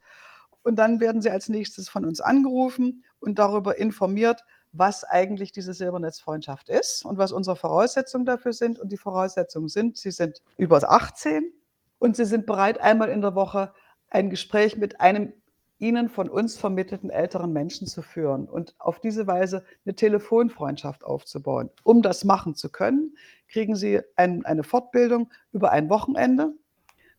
Und 0.62 0.76
dann 0.78 1.00
werden 1.00 1.22
Sie 1.22 1.30
als 1.30 1.48
Nächstes 1.48 1.88
von 1.88 2.04
uns 2.04 2.20
angerufen 2.20 3.04
und 3.20 3.38
darüber 3.38 3.78
informiert, 3.78 4.42
was 4.72 5.04
eigentlich 5.04 5.52
diese 5.52 5.74
Silbernetz-Freundschaft 5.74 6.68
ist 6.68 7.04
und 7.04 7.18
was 7.18 7.32
unsere 7.32 7.56
Voraussetzungen 7.56 8.26
dafür 8.26 8.52
sind. 8.52 8.78
Und 8.80 8.92
die 8.92 8.98
Voraussetzungen 8.98 9.68
sind: 9.68 9.96
Sie 9.98 10.10
sind 10.12 10.42
über 10.58 10.78
18 10.90 11.52
und 11.98 12.16
Sie 12.16 12.24
sind 12.26 12.46
bereit, 12.46 12.80
einmal 12.80 13.08
in 13.10 13.22
der 13.22 13.34
Woche 13.34 13.72
ein 14.10 14.30
Gespräch 14.30 14.76
mit 14.76 15.00
einem 15.00 15.32
Ihnen 15.78 16.08
von 16.08 16.28
uns 16.30 16.56
vermittelten 16.56 17.10
älteren 17.10 17.52
Menschen 17.52 17.86
zu 17.86 18.02
führen 18.02 18.48
und 18.48 18.74
auf 18.78 19.00
diese 19.00 19.26
Weise 19.26 19.64
'ne 19.84 19.94
Telefonfreundschaft 19.94 21.04
aufzubauen. 21.04 21.70
Um 21.84 22.02
das 22.02 22.24
machen 22.24 22.54
zu 22.54 22.70
können, 22.70 23.16
kriegen 23.48 23.76
Sie 23.76 24.00
ein 24.16 24.44
eine 24.46 24.64
Fortbildung 24.64 25.30
über 25.52 25.72
ein 25.72 25.90
Wochenende. 25.90 26.54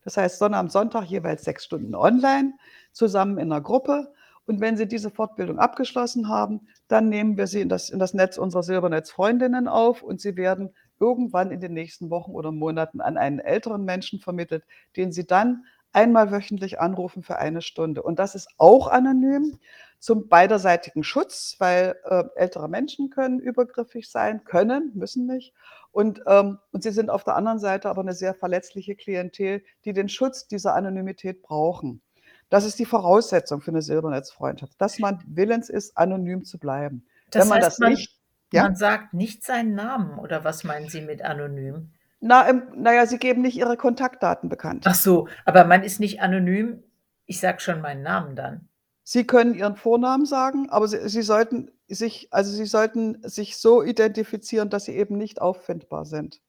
Das 0.03 0.17
heißt, 0.17 0.39
Sonnabend, 0.39 0.71
Sonntag 0.71 1.05
jeweils 1.05 1.43
6 1.45 1.65
Stunden 1.65 1.95
online, 1.95 2.53
zusammen 2.93 3.37
in 3.39 3.49
'ner 3.49 3.61
Gruppe. 3.61 4.13
Und 4.47 4.61
wenn 4.61 4.77
Sie 4.77 4.87
diese 4.87 5.11
Fortbildung 5.11 5.59
abgeschlossen 5.59 6.29
haben, 6.29 6.67
dann 6.89 7.09
nehmen 7.09 7.37
wir 7.37 7.47
Sie 7.47 7.61
in 7.61 7.69
das 7.69 7.89
in 7.91 7.99
das 7.99 8.13
Netz 8.15 8.37
unserer 8.37 8.63
Silbernetz-Freundinnen 8.63 9.67
auf 9.69 10.03
und 10.03 10.21
Sie 10.21 10.37
werden 10.37 10.73
irgendwann 10.99 11.51
in 11.51 11.61
den 11.61 11.73
nächsten 11.73 12.09
Wochen 12.11 12.31
oder 12.33 12.51
Monaten 12.51 13.01
an 13.01 13.17
einen 13.17 13.39
älteren 13.39 13.85
Menschen 13.85 14.19
vermittelt, 14.19 14.65
den 14.97 15.11
Sie 15.13 15.27
dann 15.27 15.65
einmal 15.97 16.31
wöchentlich 16.31 16.79
anrufen 16.79 17.23
für 17.23 17.37
eine 17.39 17.61
Stunde. 17.61 18.03
Und 18.03 18.19
das 18.19 18.35
ist 18.35 18.49
auch 18.57 18.87
anonym 18.87 19.59
zum 19.99 20.29
beiderseitigen 20.29 21.03
Schutz, 21.03 21.55
weil, 21.59 21.95
äh, 22.05 22.25
ältere 22.35 22.69
Menschen 22.69 23.09
können 23.09 23.39
übergriffig 23.39 24.09
sein 24.11 24.43
können, 24.45 24.91
müssen 24.95 25.25
nicht. 25.27 25.53
Und, 25.91 26.21
ähm 26.27 26.59
und 26.71 26.83
sie 26.83 26.91
sind 26.91 27.09
auf 27.09 27.23
der 27.25 27.35
anderen 27.35 27.59
Seite 27.59 27.89
aber 27.89 28.03
'ne 28.03 28.13
sehr 28.13 28.35
verletzliche 28.35 28.95
Klientel, 28.95 29.63
die 29.85 29.93
den 29.93 30.09
Schutz 30.09 30.47
dieser 30.47 30.75
Anonymität 30.75 31.41
brauchen. 31.43 32.01
Das 32.49 32.65
ist 32.65 32.79
die 32.79 32.85
Voraussetzung 32.85 33.61
für 33.61 33.71
'ne 33.71 33.81
Silbernetz-Freundschaft, 33.81 34.73
dass 34.81 34.99
man 34.99 35.23
willens 35.27 35.69
ist, 35.69 35.97
anonym 35.97 36.45
zu 36.45 36.59
bleiben. 36.59 37.05
Das 37.33 37.43
Wenn 37.43 37.47
man 37.47 37.59
heißt, 37.59 37.69
das 37.69 37.79
man 37.79 37.93
nicht 37.93 38.15
ja? 38.53 38.67
man 38.67 38.75
sagt 38.75 39.13
nicht 39.13 39.43
seinen 39.45 39.75
Namen 39.75 40.17
oder 40.19 40.43
was 40.43 40.63
meinen 40.63 40.87
Sie 40.89 41.01
mit 41.01 41.21
anonym? 41.21 41.91
Na, 42.21 42.47
ähm 42.49 42.63
na 42.75 42.93
ja, 42.93 43.05
Sie 43.05 43.19
geben 43.19 43.41
nicht 43.43 43.57
Ihre 43.57 43.77
Kontaktdaten 43.77 44.49
bekannt. 44.49 44.85
Ach 44.85 44.95
so, 44.95 45.27
aber 45.45 45.63
man 45.65 45.83
ist 45.83 45.99
nicht 45.99 46.21
anonym 46.21 46.83
ich 47.29 47.39
sage 47.41 47.59
schon 47.59 47.81
meinen 47.81 48.03
Namen 48.03 48.35
dann. 48.37 48.69
Sie 49.09 49.25
können 49.25 49.53
Ihren 49.55 49.77
Vornamen 49.77 50.25
sagen, 50.25 50.69
aber 50.69 50.89
Sie 50.89 51.07
Sie 51.07 51.21
sollten 51.21 51.71
sich 51.87 52.27
also, 52.31 52.51
Sie 52.51 52.65
sollten 52.65 53.21
sich 53.23 53.55
so 53.55 53.81
identifizieren, 53.81 54.69
dass 54.69 54.83
Sie 54.83 54.97
eben 54.97 55.17
nicht 55.17 55.39
auffindbar 55.41 56.03
sind. 56.03 56.41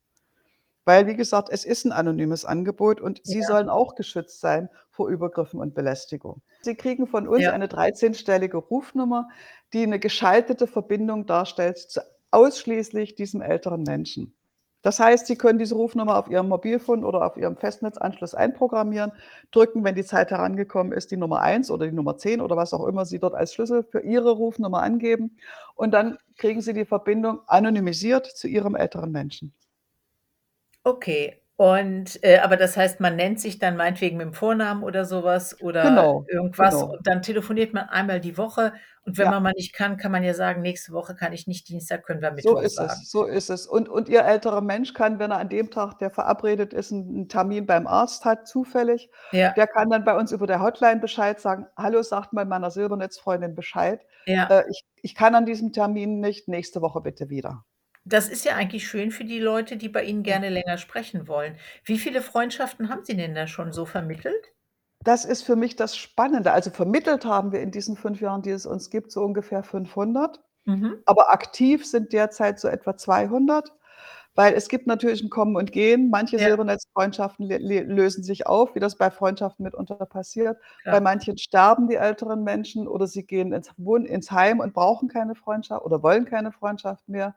Weil, 0.85 1.07
wie 1.07 1.17
gesagt, 1.17 1.51
es 1.51 1.65
ist 1.65 1.87
'n 1.87 1.93
anonymes 1.93 2.45
Angebot 2.45 3.01
und 3.01 3.21
Sie 3.25 3.43
Ja. 3.43 3.45
sollen 3.45 3.69
auch 3.69 3.95
geschützt 3.97 4.41
sein 4.41 4.71
vor 4.91 5.09
Übergriffen 5.11 5.61
und 5.61 5.75
Belästigung. 5.75 6.43
Sie 6.65 6.75
kriegen 6.75 7.07
von 7.07 7.29
uns 7.29 7.49
Ja. 7.49 7.51
eine 7.51 7.69
13-stellige 7.69 8.57
Rufnummer, 8.57 9.29
die 9.73 9.87
'ne 9.87 10.01
geschaltete 10.01 10.67
Verbindung 10.67 11.27
darstellt 11.27 11.79
zu 11.79 12.01
ausschließlich 12.33 13.15
diesem 13.15 13.41
älteren 13.43 13.85
Menschen. 13.85 14.35
Das 14.89 15.01
heißt, 15.01 15.27
Sie 15.27 15.37
können 15.37 15.59
diese 15.59 15.75
Rufnummer 15.75 16.17
auf 16.17 16.31
Ihrem 16.31 16.49
Mobilfon 16.49 17.05
oder 17.05 17.27
auf 17.27 17.37
Ihrem 17.37 17.59
Festnetzanschluss 17.59 18.35
einprogrammieren, 18.35 19.13
drücken, 19.51 19.85
wenn 19.85 19.95
die 19.95 20.03
Zeit 20.03 20.31
herangekommen 20.31 20.95
ist, 20.95 21.11
die 21.11 21.19
Nummer 21.19 21.43
1 21.43 21.71
oder 21.71 21.85
die 21.85 21.93
Nummer 21.93 22.17
10 22.17 22.41
oder 22.41 22.57
was 22.57 22.73
auch 22.73 22.87
immer 22.87 23.05
Sie 23.05 23.19
dort 23.19 23.35
als 23.35 23.53
Schlüssel 23.53 23.83
für 23.83 24.01
Ihre 24.01 24.31
Rufnummer 24.31 24.83
angeben 24.83 25.37
und 25.75 25.93
dann 25.93 26.17
kriegen 26.39 26.63
Sie 26.63 26.73
die 26.73 26.87
Verbindung 26.87 27.41
anonymisiert 27.49 28.25
zu 28.25 28.49
Ihrem 28.49 28.75
älteren 28.75 29.13
Menschen. 29.13 29.53
Okay. 30.85 31.43
Und, 31.61 32.23
äh, 32.23 32.39
aber 32.39 32.57
das 32.57 32.77
heißt, 32.77 33.01
man 33.01 33.17
nennt 33.17 33.41
sich 33.41 33.59
dann 33.59 33.77
meinetwegen 33.77 34.17
mit'm 34.21 34.33
Vornamen 34.33 34.85
oder 34.85 35.05
so 35.05 35.25
was 35.25 35.61
oder 35.61 35.83
Genau, 35.83 36.29
irgendwas 36.29 36.83
genau. 36.83 36.97
und 36.97 37.05
dann 37.05 37.21
telefoniert 37.21 37.73
man 37.75 37.89
einmal 37.89 38.21
die 38.21 38.39
Woche 38.39 38.75
und 39.05 39.19
wenn 39.19 39.29
Ja. 39.29 39.31
man 39.31 39.43
mal 39.43 39.53
nicht 39.57 39.73
kann, 39.75 39.97
kann 39.97 40.13
man 40.13 40.23
ja 40.23 40.35
sagen: 40.35 40.63
„Nächste 40.63 40.93
Woche 40.93 41.17
kann 41.17 41.33
ich 41.33 41.49
nicht, 41.49 41.69
Dienstag 41.69 42.05
können 42.05 42.23
wir 42.23 42.31
So 42.41 42.55
Mittwoch 42.55 42.61
ist 42.61 42.79
sagen.“ 42.79 42.79
es, 42.79 43.11
so 43.11 43.25
ist 43.25 43.51
es. 43.51 43.67
Und 43.67 43.89
und 43.89 44.09
Ihr 44.09 44.21
älterer 44.25 44.61
Mensch 44.61 44.95
kann, 44.95 45.19
wenn 45.19 45.33
er 45.33 45.39
an 45.39 45.49
dem 45.49 45.71
Tag, 45.73 45.99
der 45.99 46.11
verabredet 46.11 46.73
ist, 46.73 46.93
'n 46.93 47.23
'n 47.25 47.29
Termin 47.29 47.67
beim 47.67 47.89
Arzt 47.89 48.25
hat, 48.25 48.47
zufällig, 48.47 49.11
Ja. 49.33 49.55
der 49.57 49.67
kann 49.67 49.91
dann 49.91 50.05
bei 50.05 50.17
uns 50.17 50.31
über 50.31 50.47
der 50.47 50.61
Hotline 50.63 51.01
Bescheid 51.01 51.41
sagen: 51.41 51.67
„Hallo, 51.77 52.01
sagt 52.03 52.33
mal 52.33 52.45
meiner 52.45 52.71
Silbernetz-Freundin 52.71 53.57
Bescheid. 53.57 54.07
Ja. 54.27 54.49
Äh, 54.49 54.63
ich 54.71 54.85
ich 55.03 55.15
kann 55.17 55.35
an 55.35 55.47
diesem 55.47 55.73
Termin 55.73 56.21
nicht, 56.21 56.47
nächste 56.47 56.81
Woche 56.81 57.01
bitte 57.01 57.29
wieder.“ 57.29 57.65
Das 58.09 58.29
ist 58.29 58.45
ja 58.45 58.57
eigentlich 58.57 58.89
schön 58.89 59.13
für 59.13 59.25
die 59.25 59.39
Leute, 59.39 59.77
die 59.77 59.89
bei 59.89 60.03
Ihnen 60.03 60.23
Ja. 60.27 60.39
gerne 60.39 60.49
länger 60.49 60.79
sprechen 60.79 61.29
wollen. 61.29 61.57
Wie 61.85 61.99
viele 62.01 62.23
Freundschaften 62.23 62.89
haben 62.89 63.05
Sie 63.05 63.17
denn 63.17 63.35
da 63.37 63.47
schon 63.47 63.73
so 63.73 63.87
vermittelt? 63.87 64.53
Das 65.05 65.25
ist 65.25 65.43
für 65.43 65.57
mich 65.57 65.77
das 65.77 65.97
Spannende. 65.97 66.53
Also, 66.53 66.71
vermittelt 66.71 67.25
haben 67.25 67.53
wir 67.53 67.61
in 67.61 67.71
diesen 67.71 67.97
5 67.97 68.21
Jahren, 68.21 68.43
die 68.43 68.51
es 68.51 68.67
uns 68.67 68.91
gibt, 68.91 69.13
so 69.13 69.23
ungefähr 69.25 69.63
500, 69.63 70.43
Mhm. 70.67 71.03
aber 71.07 71.33
aktiv 71.33 71.87
sind 71.87 72.13
derzeit 72.13 72.61
so 72.61 72.69
etwa 72.69 72.97
200, 72.97 73.73
weil 74.39 74.55
es 74.55 74.69
gibt 74.69 74.87
natürlich 74.87 75.23
'n 75.25 75.31
Kommen 75.31 75.57
und 75.57 75.73
Gehen. 75.73 76.11
Manche 76.11 76.39
Ja. 76.39 76.49
Silbernetz-Freundschaften 76.49 77.49
lösen 77.49 78.23
sich 78.25 78.47
auf, 78.47 78.77
wie 78.77 78.81
das 78.81 78.97
bei 78.97 79.11
Freundschaften 79.11 79.65
mitunter 79.65 79.97
passiert. 80.07 80.59
Bei 80.89 81.01
Klar. 81.01 81.03
manchen 81.03 81.39
sterben 81.39 81.89
die 81.89 81.97
älteren 81.97 82.45
Menschen 82.45 82.89
oder 82.89 83.09
sie 83.09 83.25
gehen 83.25 83.53
ins 83.53 83.71
Wohn 83.79 84.07
ins 84.07 84.31
Heim 84.31 84.61
und 84.61 84.75
brauchen 84.75 85.09
keine 85.09 85.35
Freundschaft 85.35 85.85
oder 85.85 86.03
wollen 86.05 86.25
keine 86.27 86.53
Freundschaft 86.53 87.09
mehr. 87.09 87.35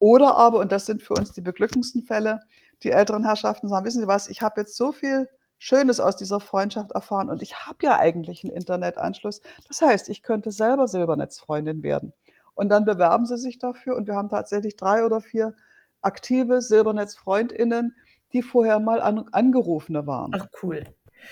Oder 0.00 0.36
aber, 0.36 0.58
und 0.60 0.72
das 0.72 0.86
sind 0.86 1.02
für 1.02 1.14
uns 1.14 1.32
die 1.32 1.42
beglückendsten 1.42 2.02
Fälle, 2.04 2.40
die 2.82 2.90
älteren 2.92 3.24
Herrschaften 3.24 3.68
sagen: 3.68 3.86
„Wissen 3.86 4.02
Sie 4.02 4.08
was, 4.08 4.28
ich 4.28 4.42
habe 4.42 4.62
jetzt 4.62 4.76
so 4.76 4.92
viel 4.92 5.28
Schönes 5.58 6.00
aus 6.00 6.16
dieser 6.16 6.40
Freundschaft 6.40 6.92
erfahren 6.92 7.28
und 7.30 7.42
ich 7.42 7.56
habe 7.66 7.78
ja 7.82 7.98
eigentlich 7.98 8.44
'n 8.44 8.50
Internetanschluss. 8.50 9.40
Das 9.68 9.82
heißt, 9.82 10.08
ich 10.08 10.22
könnte 10.24 10.52
selber 10.52 10.88
Silbernetz-Freundin 10.88 11.82
werden.“ 11.84 12.12
Und 12.54 12.70
dann 12.70 12.84
bewerben 12.86 13.26
sie 13.26 13.38
sich 13.38 13.58
dafür 13.58 13.96
und 13.96 14.06
wir 14.08 14.16
haben 14.16 14.28
tatsächlich 14.30 14.76
3 14.76 15.04
oder 15.06 15.20
4 15.20 15.54
aktive 16.02 16.62
Silbernetz-Freundinnen, 16.62 17.96
die 18.32 18.42
vorher 18.42 18.80
mal 18.80 19.00
an 19.00 19.28
Angerufene 19.32 20.06
waren. 20.06 20.32
Ach 20.32 20.46
cool. 20.62 20.84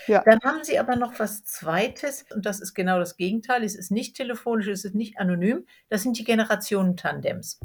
Ja. 0.07 0.23
Dann 0.25 0.39
haben 0.43 0.63
Sie 0.63 0.77
aber 0.79 0.95
noch 0.95 1.19
was 1.19 1.43
2. 1.45 2.25
und 2.33 2.45
das 2.45 2.59
ist 2.61 2.73
genau 2.75 2.99
das 2.99 3.17
Gegenteil. 3.17 3.63
Es 3.63 3.75
ist 3.75 3.91
nicht 3.91 4.15
telefonisch, 4.15 4.67
es 4.67 4.85
ist 4.85 4.95
nicht 4.95 5.19
anonym. 5.19 5.65
Das 5.89 6.03
sind 6.03 6.17
die 6.19 6.23
Generationen-Tandems. 6.25 7.59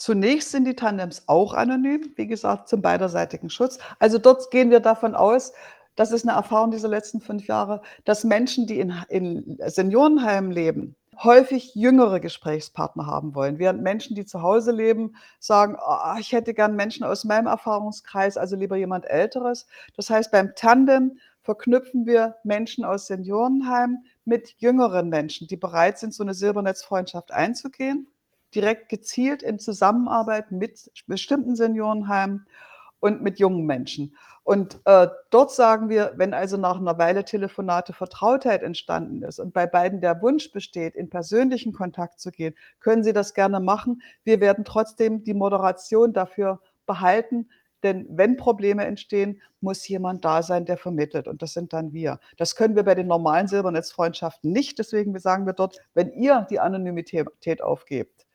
Zunächst 0.00 0.50
sind 0.50 0.66
die 0.66 0.76
Tandems 0.76 1.22
auch 1.26 1.54
anonym, 1.54 2.12
wie 2.16 2.26
gesagt, 2.26 2.68
zum 2.68 2.82
beiderseitigen 2.82 3.48
Schutz. 3.48 3.78
Also, 3.98 4.18
dort 4.18 4.50
gehen 4.50 4.70
wir 4.70 4.80
davon 4.80 5.14
aus 5.14 5.52
das 5.98 6.12
ist 6.12 6.26
'ne 6.26 6.32
Erfahrung 6.32 6.70
dieser 6.70 6.88
letzten 6.88 7.22
5 7.22 7.46
Jahre, 7.46 7.80
dass 8.04 8.22
Menschen, 8.22 8.66
die 8.66 8.80
in 8.80 8.92
in 9.08 9.56
Seniorenheimen 9.66 10.50
leben, 10.50 10.94
häufig 11.24 11.74
jüngere 11.74 12.20
Gesprächspartner 12.20 13.06
haben 13.06 13.34
wollen, 13.34 13.58
während 13.58 13.82
Menschen, 13.82 14.14
die 14.16 14.24
zu 14.26 14.42
Hause 14.42 14.72
leben, 14.72 15.16
sagen: 15.40 15.76
„Oh, 15.80 16.16
ich 16.20 16.32
hätte 16.32 16.54
gern 16.54 16.76
Menschen 16.76 17.04
aus 17.04 17.24
meinem 17.24 17.46
Erfahrungskreis, 17.46 18.36
also 18.36 18.56
lieber 18.56 18.76
jemand 18.76 19.06
Älteres.“ 19.06 19.66
Das 19.96 20.10
heißt, 20.10 20.30
beim 20.32 20.54
Tandem 20.56 21.18
verknüpfen 21.42 22.06
wir 22.06 22.36
Menschen 22.44 22.84
aus 22.84 23.06
Seniorenheimen 23.06 24.04
mit 24.24 24.54
jüngeren 24.58 25.08
Menschen, 25.08 25.46
die 25.48 25.56
bereit 25.56 25.98
sind, 25.98 26.12
so 26.14 26.24
'ne 26.24 26.34
Silbernetz-Freundschaft 26.34 27.32
einzugehen, 27.32 28.08
direkt 28.54 28.88
gezielt 28.88 29.42
in 29.42 29.58
Zusammenarbeit 29.58 30.50
mit 30.52 30.90
bestimmten 31.06 31.56
Seniorenheimen. 31.56 32.46
Und 33.06 33.22
mit 33.22 33.38
jungen 33.38 33.64
Menschen. 33.66 34.16
Und 34.42 34.80
äh, 34.84 35.08
dort 35.30 35.50
sagen 35.50 35.88
wir, 35.88 36.12
wenn 36.16 36.32
also 36.32 36.56
nach 36.56 36.76
einer 36.76 36.98
Weile 36.98 37.24
Telefonate 37.24 37.92
Vertrautheit 37.92 38.62
entstanden 38.62 39.22
ist 39.22 39.40
und 39.40 39.52
bei 39.52 39.66
beiden 39.66 40.00
der 40.00 40.22
Wunsch 40.22 40.52
besteht, 40.52 40.94
in 40.94 41.10
persönlichen 41.10 41.72
Kontakt 41.72 42.20
zu 42.20 42.30
gehen, 42.30 42.54
können 42.78 43.02
Sie 43.02 43.12
das 43.12 43.34
gerne 43.34 43.58
machen. 43.58 44.02
Wir 44.22 44.40
werden 44.40 44.64
trotzdem 44.64 45.24
die 45.24 45.34
Moderation 45.34 46.12
dafür 46.12 46.60
behalten, 46.86 47.48
denn 47.82 48.06
wenn 48.08 48.36
Probleme 48.36 48.84
entstehen, 48.84 49.40
muss 49.60 49.86
jemand 49.88 50.24
da 50.24 50.42
sein, 50.42 50.64
der 50.64 50.76
vermittelt. 50.76 51.28
Und 51.28 51.42
das 51.42 51.52
sind 51.52 51.72
dann 51.72 51.92
wir. 51.92 52.20
Das 52.36 52.56
können 52.56 52.76
wir 52.76 52.84
bei 52.84 52.94
den 52.94 53.06
normalen 53.06 53.48
Silbernetzfreundschaften 53.48 54.52
nicht. 54.52 54.78
Deswegen 54.78 55.18
sagen 55.18 55.46
wir 55.46 55.52
dort, 55.52 55.78
wenn 55.94 56.12
ihr 56.12 56.46
die 56.50 56.60
Anonymität 56.60 57.62
aufgebt, 57.62 58.25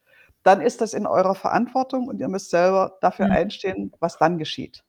dann 0.43 0.61
ist 0.61 0.81
das 0.81 0.93
in 0.93 1.05
eurer 1.05 1.35
Verantwortung 1.35 2.07
und 2.07 2.19
ihr 2.19 2.27
müsst 2.27 2.49
selber 2.49 2.97
dafür 3.01 3.27
Mhm. 3.27 3.31
einstehen, 3.31 3.93
was 3.99 4.17
dann 4.17 4.37
geschieht. 4.37 4.83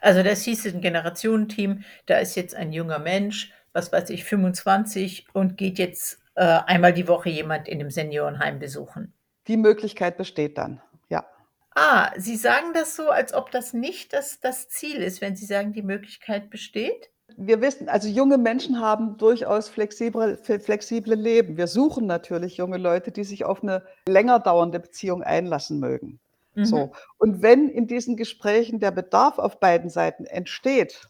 Also 0.00 0.22
das 0.22 0.42
hieß 0.42 0.66
ein 0.66 0.80
Generationenteam, 0.80 1.84
da 2.06 2.18
ist 2.18 2.36
jetzt 2.36 2.54
ein 2.54 2.72
junger 2.72 2.98
Mensch, 2.98 3.52
was 3.72 3.92
weiß 3.92 4.10
ich, 4.10 4.24
25 4.24 5.26
und 5.34 5.56
geht 5.56 5.78
jetzt 5.78 6.20
äh, 6.36 6.42
einmal 6.66 6.92
die 6.92 7.08
Woche 7.08 7.28
jemand 7.28 7.68
in 7.68 7.78
dem 7.78 7.90
Seniorenheim 7.90 8.58
besuchen. 8.58 9.12
Die 9.46 9.56
Möglichkeit 9.56 10.16
besteht 10.16 10.56
dann, 10.58 10.80
ja. 11.08 11.26
Ah, 11.74 12.10
Sie 12.16 12.36
sagen 12.36 12.72
das 12.74 12.96
so, 12.96 13.10
als 13.10 13.34
ob 13.34 13.50
das 13.50 13.72
nicht 13.72 14.12
das, 14.12 14.40
das 14.40 14.68
Ziel 14.68 14.96
ist, 15.02 15.20
wenn 15.20 15.36
Sie 15.36 15.46
sagen, 15.46 15.72
die 15.72 15.82
Möglichkeit 15.82 16.50
besteht? 16.50 17.10
Wir 17.36 17.60
wissen, 17.60 17.88
also 17.88 18.08
junge 18.08 18.38
Menschen 18.38 18.80
haben 18.80 19.16
durchaus 19.16 19.68
flexible, 19.68 20.36
flexible 20.36 21.14
Leben. 21.14 21.56
Wir 21.56 21.66
suchen 21.66 22.06
natürlich 22.06 22.56
junge 22.56 22.78
Leute, 22.78 23.12
die 23.12 23.24
sich 23.24 23.44
auf 23.44 23.62
eine 23.62 23.82
länger 24.08 24.40
dauernde 24.40 24.80
Beziehung 24.80 25.22
einlassen 25.22 25.78
mögen. 25.78 26.18
Mhm. 26.54 26.64
So. 26.64 26.92
Und 27.18 27.42
wenn 27.42 27.68
in 27.68 27.86
diesen 27.86 28.16
Gesprächen 28.16 28.80
der 28.80 28.90
Bedarf 28.90 29.38
auf 29.38 29.60
beiden 29.60 29.90
Seiten 29.90 30.24
entsteht, 30.24 31.08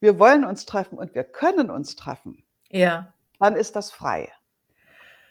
wir 0.00 0.18
wollen 0.18 0.44
uns 0.44 0.66
treffen 0.66 0.98
und 0.98 1.14
wir 1.14 1.24
können 1.24 1.70
uns 1.70 1.96
treffen, 1.96 2.44
Ja. 2.70 3.12
dann 3.38 3.56
ist 3.56 3.74
das 3.76 3.90
frei. 3.90 4.30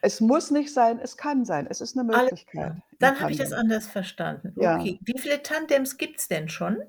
Es 0.01 0.19
muss 0.19 0.51
nicht 0.51 0.73
sein, 0.73 0.99
es 0.99 1.15
kann 1.15 1.45
sein. 1.45 1.67
Es 1.69 1.79
ist 1.79 1.97
eine 1.97 2.03
Möglichkeit. 2.05 2.73
Dann 2.99 3.19
habe 3.19 3.31
ich 3.31 3.37
das 3.37 3.53
anders 3.53 3.87
verstanden. 3.87 4.53
Ja. 4.59 4.77
Okay. 4.77 4.99
Wie 5.01 5.17
viele 5.17 5.41
Tandems 5.43 5.97
gibt 5.97 6.19
es 6.19 6.27
denn 6.27 6.49
schon? 6.49 6.81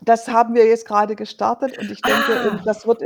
Das 0.00 0.28
haben 0.28 0.54
wir 0.54 0.66
jetzt 0.66 0.86
gerade 0.86 1.16
gestartet 1.16 1.76
und 1.78 1.90
ich 1.90 2.04
denke, 2.04 2.32
Ah. 2.38 2.60
das 2.64 2.86
wird 2.86 3.02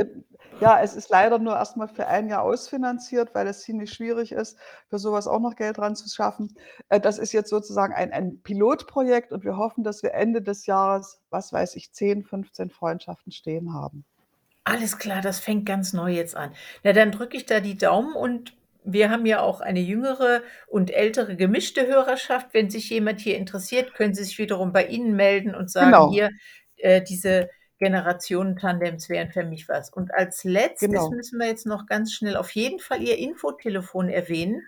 ja, 0.59 0.79
es 0.81 0.93
ist 0.95 1.09
leider 1.09 1.39
nur 1.39 1.55
erst 1.55 1.75
mal 1.77 1.87
für 1.87 2.05
ein 2.07 2.27
Jahr 2.29 2.43
ausfinanziert, 2.43 3.33
weil 3.33 3.47
es 3.47 3.61
ziemlich 3.63 3.91
schwierig 3.91 4.31
ist, 4.31 4.59
für 4.89 4.99
so 4.99 5.11
was 5.11 5.25
auch 5.27 5.39
noch 5.39 5.55
Geld 5.55 5.79
ranzuschaffen. 5.79 6.55
Äh, 6.89 6.99
das 6.99 7.17
ist 7.17 7.31
jetzt 7.33 7.49
sozusagen 7.49 7.93
ein 7.93 8.11
ein 8.13 8.41
Pilotprojekt 8.43 9.31
und 9.31 9.43
wir 9.43 9.57
hoffen, 9.57 9.83
dass 9.83 10.03
wir 10.03 10.13
Ende 10.13 10.41
des 10.43 10.67
Jahres, 10.67 11.19
was 11.31 11.51
weiß 11.51 11.75
ich, 11.77 11.91
10, 11.93 12.23
15 12.23 12.69
Freundschaften 12.69 13.31
stehen 13.31 13.73
haben. 13.73 14.05
Alles 14.63 14.97
klar, 14.99 15.21
das 15.21 15.39
fängt 15.39 15.65
ganz 15.65 15.91
neu 15.93 16.11
jetzt 16.11 16.35
an. 16.35 16.53
Na, 16.83 16.93
dann 16.93 17.11
drücke 17.11 17.35
ich 17.37 17.45
da 17.45 17.59
die 17.59 17.77
Daumen 17.77 18.13
und 18.15 18.55
wir 18.83 19.09
haben 19.09 19.25
ja 19.25 19.41
auch 19.41 19.59
eine 19.61 19.79
jüngere 19.79 20.41
und 20.67 20.91
ältere 20.91 21.35
gemischte 21.35 21.85
Hörerschaft. 21.87 22.53
Wenn 22.53 22.69
sich 22.69 22.89
jemand 22.89 23.19
hier 23.19 23.37
interessiert, 23.37 23.93
können 23.93 24.13
Sie 24.13 24.23
sich 24.23 24.37
wiederum 24.37 24.71
bei 24.71 24.85
Ihnen 24.87 25.15
melden 25.15 25.55
und 25.55 25.71
sagen: 25.71 25.99
Genau. 25.99 26.07
„Hier, 26.07 26.29
äh, 26.83 27.03
diese 27.03 27.49
Generationen-Tandems 27.79 29.09
wären 29.09 29.31
für 29.31 29.43
mich 29.43 29.67
was.“ 29.69 29.89
Und 29.91 30.13
als 30.13 30.43
Letztes 30.43 31.09
Genau. 31.09 31.11
müssen 31.11 31.39
wir 31.39 31.47
jetzt 31.47 31.65
noch 31.65 31.85
ganz 31.87 32.13
schnell 32.13 32.35
auf 32.37 32.51
jeden 32.51 32.79
Fall 32.79 33.01
Ihr 33.01 33.17
Infotelefon 33.17 34.09
erwähnen, 34.09 34.61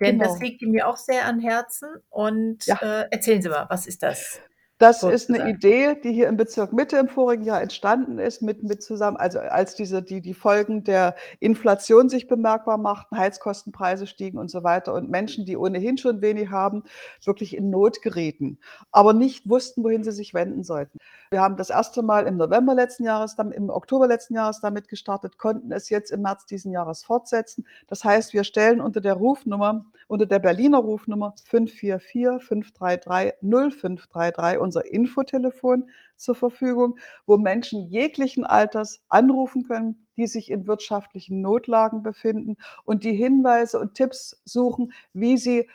denn 0.00 0.18
das 0.18 0.38
Genau. 0.38 0.40
liegt 0.40 0.62
mir 0.62 0.88
auch 0.88 0.96
sehr 0.96 1.26
am 1.26 1.40
Herzen 1.40 1.88
und, 2.10 2.64
Ja. 2.66 2.78
äh, 2.80 3.04
erzählen 3.10 3.42
Sie 3.42 3.48
mal, 3.50 3.66
was 3.70 3.86
ist 3.86 4.02
das? 4.02 4.42
Das 4.80 5.04
ist 5.04 5.30
'ne 5.30 5.38
Sozusagen. 5.38 5.38
Idee, 5.38 5.94
die 6.02 6.12
hier 6.12 6.26
im 6.28 6.36
Bezirk 6.36 6.72
Mitte 6.72 6.96
im 6.96 7.06
vorigen 7.08 7.44
Jahr 7.44 7.62
entstanden 7.62 8.18
ist 8.18 8.42
mit 8.42 8.64
mit 8.64 8.82
zusammen 8.82 9.16
also, 9.16 9.38
als 9.38 9.76
diese 9.76 10.02
die 10.02 10.20
die 10.20 10.34
Folgen 10.34 10.82
der 10.82 11.14
Inflation 11.38 12.08
sich 12.08 12.26
bemerkbar 12.26 12.76
machten, 12.76 13.16
Heizkostenpreise 13.16 14.08
stiegen 14.08 14.36
und 14.36 14.50
so 14.50 14.64
weiter 14.64 14.92
und 14.94 15.08
Menschen, 15.10 15.46
die 15.46 15.56
ohnehin 15.56 15.96
schon 15.96 16.22
wenig 16.22 16.50
haben, 16.50 16.82
wirklich 17.24 17.56
in 17.56 17.70
Not 17.70 18.02
gerieten, 18.02 18.58
aber 18.90 19.12
nicht 19.12 19.48
wussten, 19.48 19.84
wohin 19.84 20.02
sie 20.02 20.10
sich 20.12 20.34
wenden 20.34 20.64
sollten. 20.64 20.98
Wir 21.34 21.40
haben 21.40 21.56
das 21.56 21.70
erste 21.70 22.02
Mal 22.02 22.28
im 22.28 22.36
November 22.36 22.76
letzten 22.76 23.02
Jahres 23.02 23.34
im 23.34 23.68
Oktober 23.68 24.06
letzten 24.06 24.34
Jahres 24.34 24.60
damit 24.60 24.86
gestartet, 24.86 25.36
konnten 25.36 25.72
es 25.72 25.90
jetzt 25.90 26.12
im 26.12 26.22
März 26.22 26.46
diesen 26.46 26.70
Jahres 26.70 27.02
fortsetzen. 27.02 27.66
Das 27.88 28.04
heißt, 28.04 28.34
wir 28.34 28.44
stellen 28.44 28.80
unter 28.80 29.00
der 29.00 29.14
Rufnummer 29.14 29.84
unter 30.06 30.26
der 30.26 30.38
Berliner 30.38 30.78
Rufnummer 30.78 31.34
544 31.44 32.40
533 32.40 33.32
0533 33.42 34.60
unser 34.60 34.86
Infotelefon 34.86 35.90
zur 36.14 36.36
Verfügung, 36.36 37.00
wo 37.26 37.36
Menschen 37.36 37.88
jeglichen 37.88 38.44
Alters 38.44 39.02
anrufen 39.08 39.64
können, 39.64 40.06
die 40.16 40.28
sich 40.28 40.52
in 40.52 40.68
wirtschaftlichen 40.68 41.40
Notlagen 41.40 42.04
befinden 42.04 42.58
und 42.84 43.02
die 43.02 43.16
Hinweise 43.16 43.80
und 43.80 43.94
Tipps 43.94 44.40
suchen, 44.44 44.92
wie 45.12 45.36
sie 45.36 45.68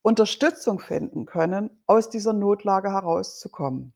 Unterstützung 0.00 0.80
finden 0.80 1.26
können, 1.26 1.68
aus 1.86 2.08
dieser 2.08 2.32
Notlage 2.32 2.92
herauszukommen. 2.92 3.92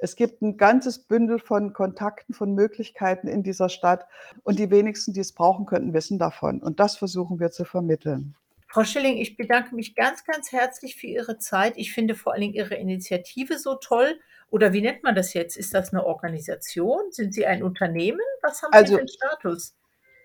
Es 0.00 0.14
gibt 0.14 0.42
'n 0.42 0.56
ganzes 0.56 1.00
Bündel 1.00 1.40
von 1.40 1.72
Kontakten, 1.72 2.32
von 2.32 2.54
Möglichkeiten 2.54 3.26
in 3.26 3.42
dieser 3.42 3.68
Stadt 3.68 4.06
und 4.44 4.60
die 4.60 4.70
wenigsten, 4.70 5.12
die 5.12 5.18
es 5.20 5.32
brauchen 5.32 5.66
könnten, 5.66 5.92
wissen 5.92 6.18
davon 6.20 6.62
und 6.62 6.78
das 6.78 6.96
versuchen 6.96 7.40
wir 7.40 7.50
zu 7.50 7.64
vermitteln. 7.64 8.36
Frau 8.70 8.84
Schilling, 8.84 9.16
ich 9.16 9.36
bedanke 9.38 9.74
mich 9.74 9.94
ganz, 9.94 10.24
ganz 10.24 10.52
herzlich 10.52 10.96
für 10.96 11.06
Ihre 11.06 11.38
Zeit. 11.38 11.72
Ich 11.76 11.92
finde 11.94 12.14
vor 12.14 12.32
allen 12.34 12.42
Dingen 12.42 12.54
Ihre 12.54 12.74
Initiative 12.74 13.58
so 13.58 13.76
toll. 13.76 14.20
Oder 14.50 14.74
wie 14.74 14.82
nennt 14.82 15.02
man 15.02 15.14
das 15.14 15.32
jetzt? 15.32 15.56
Ist 15.56 15.72
das 15.72 15.92
'ne 15.92 16.04
Organisation? 16.04 17.10
Sind 17.10 17.32
Sie 17.32 17.46
ein 17.46 17.62
Unternehmen? 17.62 18.20
Was 18.42 18.62
haben 18.62 18.74
Sie 18.76 18.86
Also 18.86 18.92
für 18.92 19.00
'n 19.00 19.08
Status? 19.08 19.72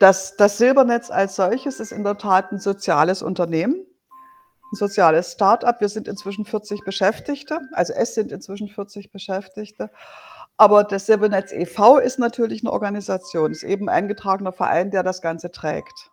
Das 0.02 0.36
das 0.38 0.58
Silbernetz 0.58 1.10
als 1.12 1.36
solches 1.36 1.80
ist 1.80 1.92
in 1.92 2.04
der 2.04 2.18
Tat 2.18 2.52
'n 2.52 2.60
soziales 2.60 3.22
Unternehmen, 3.22 3.86
'n 4.74 4.76
soziales 4.78 5.34
Start-up. 5.34 5.82
Wir 5.82 5.90
sind 5.90 6.08
inzwischen 6.10 6.46
40 6.46 6.84
Beschäftigte, 6.86 7.60
also 7.74 7.94
es 7.94 8.16
sind 8.16 8.32
inzwischen 8.34 8.70
40 8.70 9.12
Beschäftigte. 9.12 9.90
Aber 10.58 10.84
das 10.86 11.08
Silbernetz 11.08 11.52
e. 11.54 11.66
V. 11.68 11.98
ist 12.00 12.20
natürlich 12.20 12.64
'ne 12.64 12.72
Organisation, 12.74 13.52
ist 13.52 13.64
eben 13.64 13.86
'n 13.88 13.90
eingetragener 13.90 14.54
Verein, 14.54 14.92
der 14.92 15.04
das 15.04 15.22
Ganze 15.22 15.52
trägt. 15.52 16.10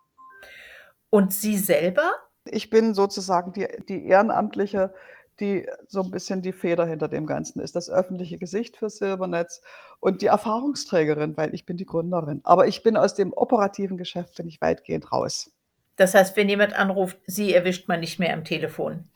Und 1.13 1.33
Sie 1.33 1.57
selber? 1.57 2.09
Ich 2.45 2.69
bin 2.69 2.93
sozusagen 2.95 3.51
die 3.53 3.67
die 3.89 4.05
Ehrenamtliche, 4.07 4.93
die 5.41 5.67
so 5.87 6.01
'n 6.01 6.09
bisschen 6.09 6.41
die 6.41 6.53
Feder 6.53 6.85
hinter 6.85 7.09
dem 7.09 7.25
Ganzen 7.27 7.59
ist, 7.59 7.75
das 7.75 7.89
öffentliche 7.89 8.37
Gesicht 8.37 8.77
für 8.77 8.89
Silbernetz 8.89 9.61
und 9.99 10.21
die 10.21 10.27
Erfahrungsträgerin, 10.27 11.35
weil 11.37 11.53
ich 11.53 11.65
bin 11.65 11.75
die 11.77 11.85
Gründerin. 11.85 12.39
Aber 12.43 12.65
ich 12.67 12.81
bin 12.81 12.95
aus 12.97 13.13
dem 13.13 13.33
operativen 13.33 13.97
Geschäft 13.97 14.35
bin 14.37 14.47
ich 14.47 14.61
weitgehend 14.61 15.11
raus. 15.11 15.51
Das 16.01 16.15
heißt, 16.15 16.35
wenn 16.35 16.49
jemand 16.49 16.73
anruft, 16.73 17.19
Sie 17.27 17.53
erwischt 17.53 17.87
man 17.87 17.99
nicht 17.99 18.17
mehr 18.17 18.33
am 18.33 18.43
Telefon? 18.43 19.07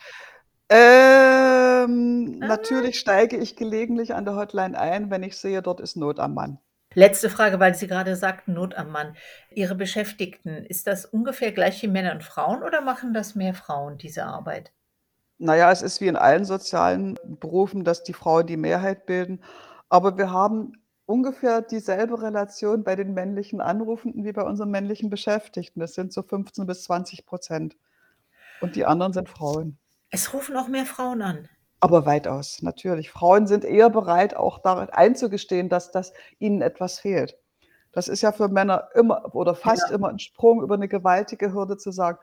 Ähm, 0.70 2.38
Ah. 2.40 2.46
natürlich 2.48 3.00
steige 3.00 3.38
ich 3.38 3.56
gelegentlich 3.56 4.14
an 4.14 4.24
der 4.24 4.36
Hotline 4.36 4.78
ein, 4.80 5.10
wenn 5.10 5.24
ich 5.24 5.36
sehe, 5.36 5.64
dort 5.64 5.80
ist 5.80 5.96
Not 5.98 6.20
am 6.20 6.36
Mann. 6.36 6.60
Letzte 6.94 7.32
Frage, 7.32 7.60
weil 7.60 7.74
Sie 7.74 7.88
gerade 7.88 8.16
sagten: 8.16 8.54
„Not 8.54 8.76
am 8.76 8.92
Mann.“ 8.92 9.16
Ihre 9.50 9.74
Beschäftigten, 9.74 10.64
ist 10.64 10.86
das 10.86 11.06
ungefähr 11.08 11.52
gleich 11.52 11.82
wie 11.82 11.88
Männer 11.88 12.12
und 12.12 12.24
Frauen 12.24 12.62
oder 12.62 12.82
machen 12.82 13.16
das 13.16 13.34
mehr 13.34 13.56
Frauen, 13.56 13.98
diese 13.98 14.24
Arbeit? 14.26 14.72
Na 15.40 15.56
ja, 15.56 15.72
es 15.72 15.82
ist 15.82 16.02
wie 16.02 16.08
in 16.08 16.16
allen 16.16 16.46
sozialen 16.46 17.18
Berufen, 17.40 17.84
dass 17.84 18.04
die 18.04 18.14
Frauen 18.14 18.46
die 18.48 18.58
Mehrheit 18.58 19.06
bilden. 19.08 19.44
Aber 19.90 20.18
wir 20.20 20.32
haben 20.32 20.74
ungefähr 21.08 21.62
dieselbe 21.62 22.22
Relation 22.22 22.84
bei 22.84 22.96
den 22.96 23.14
männlichen 23.14 23.62
Anrufenden 23.62 24.24
wie 24.26 24.34
bei 24.34 24.44
unseren 24.44 24.72
männlichen 24.72 25.10
Beschäftigten. 25.10 25.80
Das 25.80 25.94
sind 25.96 26.14
so 26.14 26.24
15 26.24 26.66
bis 26.68 26.84
20 26.84 27.26
% 27.26 27.78
und 28.60 28.76
die 28.78 28.86
anderen 28.86 29.14
sind 29.14 29.30
Frauen. 29.30 29.78
Es 30.12 30.34
rufen 30.34 30.56
auch 30.56 30.68
mehr 30.68 30.86
Frauen 30.86 31.22
an? 31.22 31.50
Aber 31.82 32.06
weitaus, 32.06 32.62
natürlich. 32.62 33.10
Frauen 33.12 33.48
sind 33.48 33.64
eher 33.66 33.90
bereit, 33.90 34.36
auch 34.36 34.60
darin 34.60 34.90
einzugestehen, 34.90 35.70
dass 35.70 35.92
dass 35.92 36.14
ihnen 36.40 36.62
etwas 36.62 37.00
fehlt. 37.00 37.38
Das 37.92 38.08
ist 38.08 38.22
ja 38.22 38.32
für 38.32 38.50
Männer 38.50 38.90
immer 38.96 39.36
oder 39.36 39.56
fast 39.56 39.90
Ja. 39.90 39.92
immer 39.92 40.10
'n 40.10 40.20
Sprung 40.20 40.62
über 40.64 40.78
'ne 40.78 40.88
gewaltige 40.88 41.54
Hürde 41.54 41.78
zu 41.78 41.92
sagen: 41.92 42.20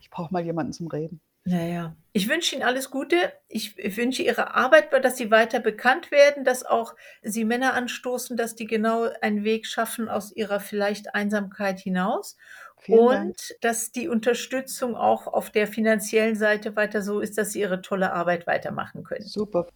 „Ich 0.00 0.10
brauche 0.10 0.32
mal 0.32 0.42
jemanden 0.44 0.72
zum 0.72 0.88
Reden.“ 0.88 1.20
Ja, 1.48 1.62
ja. 1.62 1.96
Ich 2.12 2.28
wünsche 2.28 2.56
Ihnen 2.56 2.64
alles 2.64 2.90
Gute. 2.90 3.32
Ich 3.48 3.76
wünsche 3.96 4.22
Ihrer 4.22 4.54
Arbeit, 4.54 4.92
dass 5.04 5.16
Sie 5.16 5.30
weiter 5.30 5.60
bekannt 5.60 6.10
werden, 6.10 6.44
dass 6.44 6.64
auch 6.64 6.94
Sie 7.22 7.44
Männer 7.44 7.74
anstoßen, 7.74 8.36
dass 8.36 8.54
die 8.54 8.66
genau 8.66 9.08
einen 9.20 9.44
Weg 9.44 9.66
schaffen 9.66 10.08
aus 10.08 10.34
ihrer 10.34 10.60
vielleicht 10.60 11.14
Einsamkeit 11.14 11.78
hinaus 11.78 12.36
Vielen 12.80 13.06
Dank. 13.06 13.26
und 13.26 13.56
dass 13.60 13.92
die 13.92 14.08
Unterstützung 14.08 14.96
auch 14.96 15.26
auf 15.26 15.50
der 15.50 15.66
finanziellen 15.66 16.36
Seite 16.36 16.76
weiter 16.76 17.02
so 17.02 17.20
ist, 17.20 17.38
dass 17.38 17.52
Sie 17.52 17.60
Ihre 17.60 17.82
tolle 17.82 18.12
Arbeit 18.12 18.46
weitermachen 18.46 19.04
können. 19.04 19.24
Super. 19.24 19.68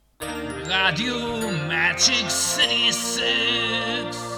Radio 0.68 1.16
Magic 1.68 2.30
City 2.30 2.92
6. 2.92 4.31